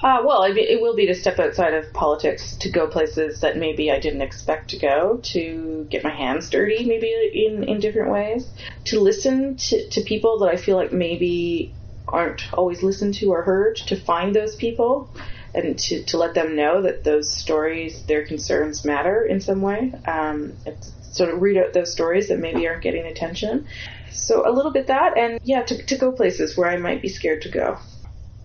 Uh, 0.03 0.21
well, 0.25 0.43
it 0.43 0.81
will 0.81 0.95
be 0.95 1.07
to 1.07 1.15
step 1.15 1.39
outside 1.39 1.73
of 1.73 1.93
politics, 1.93 2.57
to 2.57 2.69
go 2.69 2.87
places 2.87 3.39
that 3.39 3.57
maybe 3.57 3.89
I 3.89 3.99
didn't 3.99 4.21
expect 4.21 4.71
to 4.71 4.77
go, 4.77 5.21
to 5.23 5.87
get 5.89 6.03
my 6.03 6.09
hands 6.09 6.49
dirty, 6.49 6.83
maybe 6.83 7.09
in, 7.33 7.63
in 7.63 7.79
different 7.79 8.11
ways, 8.11 8.51
to 8.85 8.99
listen 8.99 9.55
to, 9.55 9.89
to 9.91 10.01
people 10.01 10.39
that 10.39 10.49
I 10.49 10.57
feel 10.57 10.75
like 10.75 10.91
maybe 10.91 11.73
aren't 12.05 12.53
always 12.53 12.83
listened 12.83 13.13
to 13.15 13.31
or 13.31 13.43
heard, 13.43 13.77
to 13.77 13.95
find 13.95 14.35
those 14.35 14.57
people 14.57 15.09
and 15.53 15.77
to, 15.77 16.03
to 16.03 16.17
let 16.17 16.33
them 16.33 16.55
know 16.55 16.81
that 16.81 17.03
those 17.03 17.31
stories, 17.31 18.03
their 18.03 18.25
concerns 18.25 18.83
matter 18.83 19.23
in 19.23 19.39
some 19.39 19.61
way. 19.61 19.93
Um, 20.05 20.53
sort 21.01 21.29
of 21.29 21.41
read 21.41 21.57
out 21.57 21.73
those 21.73 21.91
stories 21.91 22.29
that 22.29 22.39
maybe 22.39 22.67
aren't 22.67 22.81
getting 22.81 23.05
attention. 23.05 23.67
So 24.11 24.47
a 24.47 24.51
little 24.51 24.71
bit 24.71 24.87
that, 24.87 25.17
and 25.17 25.39
yeah, 25.43 25.61
to, 25.63 25.83
to 25.85 25.97
go 25.97 26.11
places 26.11 26.57
where 26.57 26.69
I 26.69 26.77
might 26.77 27.01
be 27.01 27.09
scared 27.09 27.43
to 27.43 27.49
go. 27.49 27.77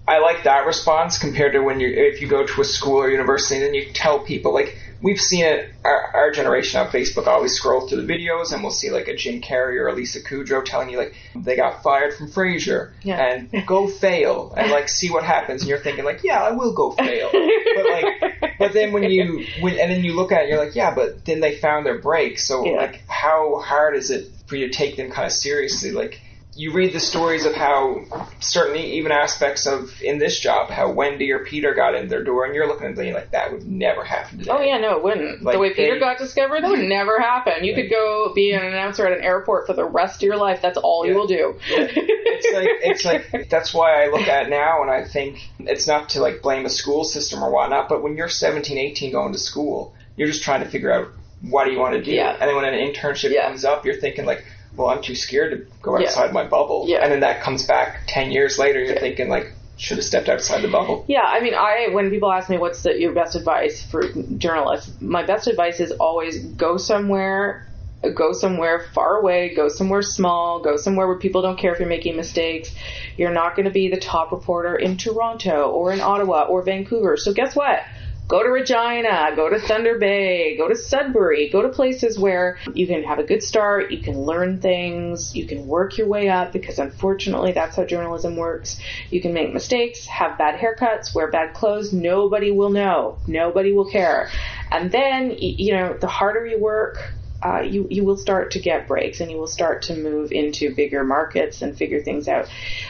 I 0.06 0.20
like 0.20 0.44
that 0.44 0.66
response 0.66 1.18
compared 1.18 1.52
to 1.52 1.60
when 1.60 1.80
you 1.80 1.88
if 1.88 2.22
you 2.22 2.28
go 2.28 2.46
to 2.46 2.60
a 2.62 2.64
school 2.64 2.96
or 2.96 3.10
university 3.10 3.56
and 3.56 3.64
then 3.64 3.74
you 3.74 3.92
tell 3.92 4.20
people 4.20 4.54
like 4.54 4.78
we've 5.00 5.20
seen 5.20 5.44
it 5.44 5.72
our, 5.84 6.10
our 6.14 6.30
generation 6.30 6.80
on 6.80 6.88
Facebook 6.88 7.26
always 7.26 7.52
scroll 7.52 7.86
through 7.86 8.02
the 8.02 8.12
videos 8.12 8.52
and 8.52 8.62
we'll 8.62 8.72
see 8.72 8.90
like 8.90 9.08
a 9.08 9.16
Jim 9.16 9.40
Carrey 9.40 9.80
or 9.80 9.88
a 9.88 9.94
Lisa 9.94 10.20
Kudrow 10.20 10.64
telling 10.64 10.90
you 10.90 10.98
like 10.98 11.14
they 11.34 11.56
got 11.56 11.82
fired 11.82 12.14
from 12.14 12.30
Frasier 12.30 12.92
yeah. 13.02 13.22
and 13.22 13.66
go 13.66 13.86
fail 13.86 14.52
and 14.56 14.70
like 14.70 14.88
see 14.88 15.10
what 15.10 15.24
happens 15.24 15.62
and 15.62 15.68
you're 15.68 15.78
thinking 15.78 16.04
like 16.04 16.24
yeah 16.24 16.42
I 16.42 16.52
will 16.52 16.72
go 16.72 16.90
fail 16.92 17.30
but 17.32 17.90
like 17.90 18.58
but 18.58 18.72
then 18.72 18.92
when 18.92 19.04
you 19.04 19.46
when 19.60 19.78
and 19.78 19.90
then 19.90 20.04
you 20.04 20.14
look 20.14 20.32
at 20.32 20.44
it 20.44 20.48
you're 20.48 20.64
like 20.64 20.74
yeah 20.74 20.94
but 20.94 21.24
then 21.24 21.40
they 21.40 21.56
found 21.56 21.86
their 21.86 21.98
break 21.98 22.38
so 22.38 22.64
yeah. 22.64 22.72
like 22.72 23.02
how 23.08 23.60
hard 23.60 23.96
is 23.96 24.10
it 24.10 24.30
for 24.46 24.56
you 24.56 24.68
to 24.68 24.72
take 24.72 24.96
them 24.96 25.10
kind 25.10 25.26
of 25.26 25.32
seriously 25.32 25.92
like 25.92 26.20
you 26.58 26.72
read 26.72 26.92
the 26.92 26.98
stories 26.98 27.46
of 27.46 27.54
how 27.54 28.04
certainly 28.40 28.94
even 28.94 29.12
aspects 29.12 29.64
of 29.64 30.02
in 30.02 30.18
this 30.18 30.40
job 30.40 30.70
how 30.70 30.90
Wendy 30.90 31.30
or 31.30 31.44
Peter 31.44 31.72
got 31.72 31.94
in 31.94 32.08
their 32.08 32.24
door, 32.24 32.44
and 32.44 32.52
you're 32.52 32.66
looking 32.66 32.88
at 32.88 32.96
them 32.96 33.14
like 33.14 33.30
that 33.30 33.52
would 33.52 33.64
never 33.64 34.02
happen 34.02 34.38
today. 34.38 34.50
Oh 34.50 34.60
yeah, 34.60 34.76
no, 34.78 34.96
it 34.96 35.04
wouldn't. 35.04 35.40
Like 35.40 35.54
the 35.54 35.60
way 35.60 35.72
Peter 35.72 36.00
got 36.00 36.18
discovered, 36.18 36.64
that 36.64 36.70
would 36.70 36.80
never 36.88 37.20
happen. 37.20 37.62
You 37.62 37.76
could 37.76 37.88
go 37.88 38.32
be 38.34 38.50
an 38.50 38.64
announcer 38.64 39.06
at 39.06 39.16
an 39.16 39.22
airport 39.22 39.68
for 39.68 39.72
the 39.72 39.84
rest 39.84 40.16
of 40.16 40.22
your 40.22 40.36
life. 40.36 40.60
That's 40.60 40.76
all 40.76 41.06
yeah. 41.06 41.12
you 41.12 41.16
will 41.16 41.28
do. 41.28 41.60
Yeah. 41.70 41.86
It's 41.94 42.52
like 42.52 42.68
it's 42.82 43.04
like 43.04 43.48
that's 43.50 43.72
why 43.72 44.02
I 44.02 44.08
look 44.08 44.26
at 44.26 44.50
now 44.50 44.82
and 44.82 44.90
I 44.90 45.04
think 45.04 45.38
it's 45.60 45.86
not 45.86 46.08
to 46.10 46.20
like 46.20 46.42
blame 46.42 46.66
a 46.66 46.70
school 46.70 47.04
system 47.04 47.44
or 47.44 47.52
whatnot, 47.52 47.88
but 47.88 48.02
when 48.02 48.16
you're 48.16 48.28
17, 48.28 48.76
18 48.76 49.12
going 49.12 49.32
to 49.32 49.38
school, 49.38 49.94
you're 50.16 50.28
just 50.28 50.42
trying 50.42 50.64
to 50.64 50.68
figure 50.68 50.90
out 50.90 51.12
what 51.40 51.66
do 51.66 51.70
you 51.70 51.78
want 51.78 51.94
to 51.94 52.02
do, 52.02 52.10
yeah. 52.10 52.32
and 52.32 52.48
then 52.48 52.56
when 52.56 52.64
an 52.64 52.74
internship 52.74 53.30
yeah. 53.30 53.46
comes 53.46 53.64
up, 53.64 53.84
you're 53.84 54.00
thinking 54.00 54.26
like 54.26 54.44
well, 54.78 54.88
I'm 54.88 55.02
too 55.02 55.14
scared 55.14 55.50
to 55.52 55.76
go 55.82 55.98
outside 55.98 56.26
yeah. 56.26 56.32
my 56.32 56.44
bubble. 56.44 56.84
Yeah. 56.88 56.98
And 56.98 57.12
then 57.12 57.20
that 57.20 57.42
comes 57.42 57.66
back 57.66 58.04
10 58.06 58.30
years 58.30 58.58
later, 58.58 58.78
you're 58.78 58.94
yeah. 58.94 59.00
thinking, 59.00 59.28
like, 59.28 59.52
should 59.76 59.98
have 59.98 60.06
stepped 60.06 60.28
outside 60.28 60.62
the 60.62 60.68
bubble. 60.68 61.04
Yeah, 61.08 61.22
I 61.22 61.40
mean, 61.40 61.54
I 61.54 61.88
when 61.92 62.10
people 62.10 62.32
ask 62.32 62.48
me 62.48 62.58
what's 62.58 62.82
the, 62.82 62.98
your 62.98 63.12
best 63.12 63.36
advice 63.36 63.82
for 63.82 64.08
journalists, 64.36 64.90
my 65.00 65.24
best 65.24 65.46
advice 65.46 65.78
is 65.78 65.92
always 65.92 66.38
go 66.44 66.78
somewhere 66.78 67.68
go 68.14 68.32
somewhere 68.32 68.86
far 68.94 69.16
away, 69.16 69.54
go 69.54 69.68
somewhere 69.68 70.02
small, 70.02 70.60
go 70.60 70.76
somewhere 70.76 71.08
where 71.08 71.18
people 71.18 71.42
don't 71.42 71.58
care 71.58 71.72
if 71.72 71.80
you're 71.80 71.88
making 71.88 72.16
mistakes. 72.16 72.72
You're 73.16 73.32
not 73.32 73.56
going 73.56 73.64
to 73.64 73.72
be 73.72 73.88
the 73.88 73.98
top 73.98 74.30
reporter 74.30 74.76
in 74.76 74.96
Toronto 74.96 75.68
or 75.70 75.92
in 75.92 76.00
Ottawa 76.00 76.44
or 76.44 76.62
Vancouver. 76.62 77.16
So 77.16 77.32
guess 77.32 77.56
what? 77.56 77.80
Go 78.28 78.42
to 78.42 78.50
Regina, 78.50 79.32
go 79.34 79.48
to 79.48 79.58
Thunder 79.58 79.98
Bay, 79.98 80.56
go 80.56 80.68
to 80.68 80.76
Sudbury, 80.76 81.48
go 81.48 81.62
to 81.62 81.70
places 81.70 82.18
where 82.18 82.58
you 82.74 82.86
can 82.86 83.02
have 83.02 83.18
a 83.18 83.24
good 83.24 83.42
start, 83.42 83.90
you 83.90 84.02
can 84.02 84.20
learn 84.20 84.60
things, 84.60 85.34
you 85.34 85.46
can 85.46 85.66
work 85.66 85.96
your 85.96 86.06
way 86.06 86.28
up 86.28 86.52
because 86.52 86.78
unfortunately 86.78 87.52
that's 87.52 87.76
how 87.76 87.84
journalism 87.84 88.36
works. 88.36 88.78
You 89.10 89.22
can 89.22 89.32
make 89.32 89.54
mistakes, 89.54 90.06
have 90.06 90.36
bad 90.36 90.60
haircuts, 90.60 91.14
wear 91.14 91.30
bad 91.30 91.54
clothes, 91.54 91.92
nobody 91.92 92.50
will 92.50 92.70
know, 92.70 93.18
nobody 93.26 93.72
will 93.72 93.90
care. 93.90 94.28
And 94.70 94.92
then, 94.92 95.34
you 95.38 95.72
know, 95.72 95.96
the 95.98 96.06
harder 96.06 96.46
you 96.46 96.60
work, 96.60 97.14
uh, 97.42 97.60
you 97.60 97.86
you 97.88 98.04
will 98.04 98.16
start 98.16 98.50
to 98.50 98.58
get 98.58 98.88
breaks 98.88 99.20
and 99.20 99.30
you 99.30 99.38
will 99.38 99.46
start 99.46 99.82
to 99.82 99.96
move 99.96 100.32
into 100.32 100.74
bigger 100.74 101.04
markets 101.04 101.62
and 101.62 101.76
figure 101.76 102.02
things 102.02 102.26
out. 102.26 102.48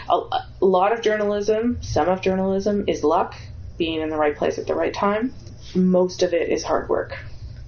A, 0.08 0.14
a 0.62 0.64
lot 0.64 0.92
of 0.92 1.02
journalism, 1.02 1.76
some 1.82 2.08
of 2.08 2.22
journalism 2.22 2.84
is 2.88 3.04
luck, 3.04 3.34
being 3.78 4.00
in 4.00 4.10
the 4.10 4.16
right 4.16 4.36
place 4.36 4.58
at 4.58 4.66
the 4.66 4.74
right 4.74 4.92
time. 4.92 5.32
Most 5.74 6.22
of 6.22 6.32
it 6.34 6.48
is 6.50 6.62
hard 6.64 6.88
work. 6.88 7.16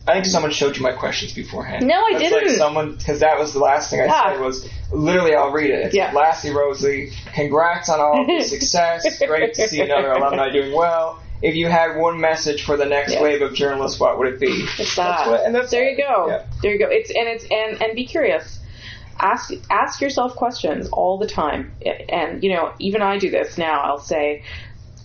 I 0.09 0.15
think 0.15 0.25
someone 0.27 0.51
showed 0.51 0.77
you 0.77 0.83
my 0.83 0.93
questions 0.93 1.33
beforehand. 1.33 1.87
No, 1.87 1.95
I 1.95 2.13
That's 2.15 2.25
didn't. 2.25 2.49
Like 2.49 2.57
someone, 2.57 2.97
because 2.97 3.21
that 3.21 3.39
was 3.39 3.53
the 3.53 3.59
last 3.61 3.91
thing 3.91 4.01
I 4.01 4.07
Ah. 4.11 4.31
said 4.33 4.41
was 4.41 4.69
literally. 4.93 5.35
I'll 5.35 5.53
read 5.53 5.71
it. 5.71 5.87
It's 5.87 5.95
Yeah. 5.95 6.13
Lassie 6.13 6.51
Rosalie, 6.51 7.11
congrats 7.35 7.89
on 7.89 8.01
all 8.01 8.23
of 8.23 8.29
your 8.29 8.41
success. 8.57 9.19
Great 9.25 9.55
to 9.55 9.69
see 9.69 9.81
another 9.81 10.11
alumni 10.13 10.51
doing 10.51 10.75
well. 10.75 11.21
If 11.43 11.55
you 11.55 11.69
had 11.69 11.97
one 11.97 12.21
message 12.21 12.65
for 12.65 12.77
the 12.77 12.87
next 12.87 13.13
Yeah. 13.15 13.23
wave 13.23 13.43
of 13.43 13.55
journalists, 13.55 14.01
what 14.01 14.19
would 14.19 14.29
it 14.29 14.41
be? 14.41 14.47
It's 14.49 14.77
That's 14.77 14.97
that. 14.97 15.29
what- 15.31 15.45
and 15.45 15.55
that's 15.55 15.71
there 15.71 15.89
you 15.89 15.97
go. 15.97 16.27
Yeah. 16.29 16.43
There 16.63 16.73
you 16.73 16.79
go. 16.79 16.89
It's 16.91 17.11
and 17.11 17.29
it's 17.29 17.45
and 17.51 17.81
and 17.83 17.95
be 17.95 18.07
curious. 18.07 18.59
Ask 19.19 19.53
ask 19.71 20.01
yourself 20.01 20.35
questions 20.35 20.89
all 20.91 21.19
the 21.19 21.27
time. 21.27 21.73
And 22.09 22.43
you 22.43 22.55
know, 22.55 22.73
even 22.79 23.03
I 23.03 23.19
do 23.19 23.31
this 23.31 23.59
now. 23.59 23.81
I'll 23.81 23.99
say, 24.01 24.43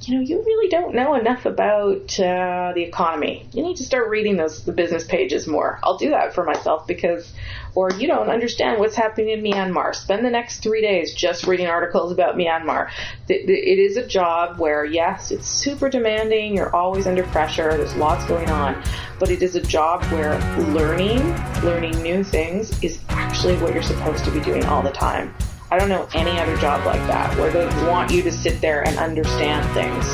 you 0.02 0.16
know, 0.16 0.22
you 0.22 0.44
really 0.44 0.70
don't 0.70 0.94
know 0.94 1.16
enough 1.16 1.46
about 1.46 2.20
uh, 2.20 2.74
the 2.76 2.84
economy. 2.84 3.48
You 3.54 3.64
need 3.64 3.78
to 3.78 3.84
start 3.84 4.10
reading 4.10 4.38
those 4.38 4.64
the 4.64 4.72
business 4.72 5.04
pages 5.04 5.48
more. 5.48 5.80
I'll 5.84 5.98
do 5.98 6.12
that 6.12 6.36
for 6.36 6.44
myself 6.44 6.86
because, 6.86 7.32
or 7.74 7.92
you 7.92 8.08
don't 8.08 8.30
understand 8.30 8.80
what's 8.80 8.96
happening 8.96 9.30
in 9.30 9.42
Myanmar. 9.42 9.96
Spend 9.96 10.24
the 10.24 10.30
next 10.30 10.62
three 10.62 10.82
days 10.82 11.14
just 11.14 11.48
reading 11.48 11.68
articles 11.68 12.12
about 12.12 12.36
Myanmar. 12.36 12.92
It 13.28 13.80
is 13.80 13.98
a 13.98 14.06
job 14.06 14.60
where 14.60 14.86
yes, 14.86 15.32
it's 15.32 15.48
super 15.48 15.90
demanding. 15.90 16.56
You're 16.56 16.76
always 16.76 17.08
under 17.08 17.24
pressure. 17.24 17.76
There's 17.76 17.96
lots 17.96 18.26
going 18.26 18.50
on, 18.50 18.84
but 19.20 19.32
it 19.32 19.42
is 19.42 19.56
a 19.56 19.62
job 19.62 20.04
where 20.12 20.40
learning, 20.68 21.22
learning 21.64 22.02
new 22.04 22.24
things, 22.24 22.82
is 22.84 23.00
actually 23.10 23.58
what 23.58 23.74
you're 23.74 23.84
supposed 23.84 24.24
to 24.26 24.32
be 24.32 24.40
doing 24.42 24.66
all 24.66 24.84
the 24.84 24.92
time. 24.92 25.34
I 25.76 25.78
don't 25.78 25.90
know 25.90 26.08
any 26.14 26.40
other 26.40 26.56
job 26.56 26.86
like 26.86 27.06
that 27.08 27.38
where 27.38 27.52
they 27.52 27.66
want 27.86 28.10
you 28.10 28.22
to 28.22 28.32
sit 28.32 28.62
there 28.62 28.88
and 28.88 28.98
understand 28.98 29.70
things. 29.74 30.08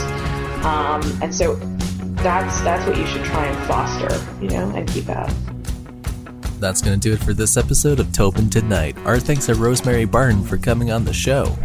Um, 0.66 1.04
and 1.22 1.34
so 1.34 1.54
that's 2.24 2.62
that's 2.62 2.84
what 2.88 2.98
you 2.98 3.06
should 3.06 3.24
try 3.26 3.46
and 3.46 3.68
foster, 3.68 4.42
you 4.44 4.50
know, 4.50 4.72
and 4.76 4.90
keep 4.90 5.08
at. 5.08 5.32
That's 6.60 6.82
going 6.82 7.00
to 7.00 7.10
do 7.10 7.14
it 7.14 7.24
for 7.24 7.36
this 7.36 7.58
episode 7.58 8.00
of 8.00 8.12
Tobin 8.12 8.50
Tonight. 8.50 8.98
Our 9.06 9.20
thanks 9.20 9.46
to 9.46 9.54
Rosemary 9.54 10.06
Barton 10.06 10.44
for 10.44 10.58
coming 10.58 10.92
on 10.92 11.06
the 11.06 11.14
show. 11.14 11.56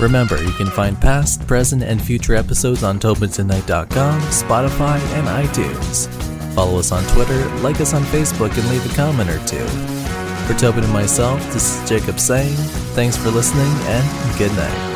Remember, 0.00 0.42
you 0.42 0.50
can 0.50 0.66
find 0.66 1.00
past, 1.00 1.46
present, 1.46 1.84
and 1.84 2.02
future 2.02 2.34
episodes 2.34 2.82
on 2.82 2.98
TobinTonight.com, 2.98 4.20
Spotify, 4.22 4.98
and 5.14 5.28
iTunes. 5.28 6.08
Follow 6.56 6.80
us 6.80 6.90
on 6.90 7.04
Twitter, 7.14 7.46
like 7.60 7.80
us 7.80 7.94
on 7.94 8.02
Facebook, 8.02 8.58
and 8.58 8.68
leave 8.70 8.92
a 8.92 8.96
comment 8.96 9.30
or 9.30 9.38
two. 9.46 9.95
For 10.46 10.54
Tobin 10.54 10.84
and 10.84 10.92
myself, 10.92 11.42
this 11.52 11.76
is 11.76 11.88
Jacob 11.88 12.20
saying 12.20 12.54
thanks 12.94 13.16
for 13.16 13.30
listening 13.30 13.66
and 13.66 14.38
good 14.38 14.52
night. 14.52 14.95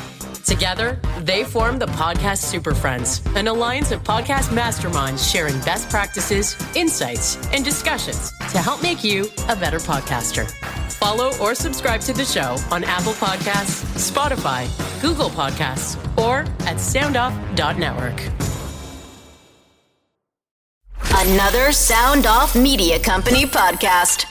Together, 0.51 0.99
they 1.21 1.45
form 1.45 1.79
the 1.79 1.85
Podcast 1.85 2.39
Super 2.39 2.75
Friends, 2.75 3.21
an 3.37 3.47
alliance 3.47 3.91
of 3.91 4.03
podcast 4.03 4.49
masterminds 4.49 5.31
sharing 5.31 5.57
best 5.61 5.89
practices, 5.89 6.57
insights, 6.75 7.37
and 7.53 7.63
discussions 7.63 8.33
to 8.51 8.57
help 8.57 8.83
make 8.83 9.01
you 9.01 9.29
a 9.47 9.55
better 9.55 9.77
podcaster. 9.77 10.51
Follow 10.91 11.31
or 11.37 11.55
subscribe 11.55 12.01
to 12.01 12.11
the 12.11 12.25
show 12.25 12.57
on 12.69 12.83
Apple 12.83 13.13
Podcasts, 13.13 13.85
Spotify, 13.95 14.67
Google 15.01 15.29
Podcasts, 15.29 15.95
or 16.17 16.39
at 16.67 16.75
soundoff.network. 16.75 18.21
Another 21.15 21.71
Sound 21.71 22.25
Off 22.25 22.57
Media 22.57 22.99
Company 22.99 23.45
podcast. 23.45 24.25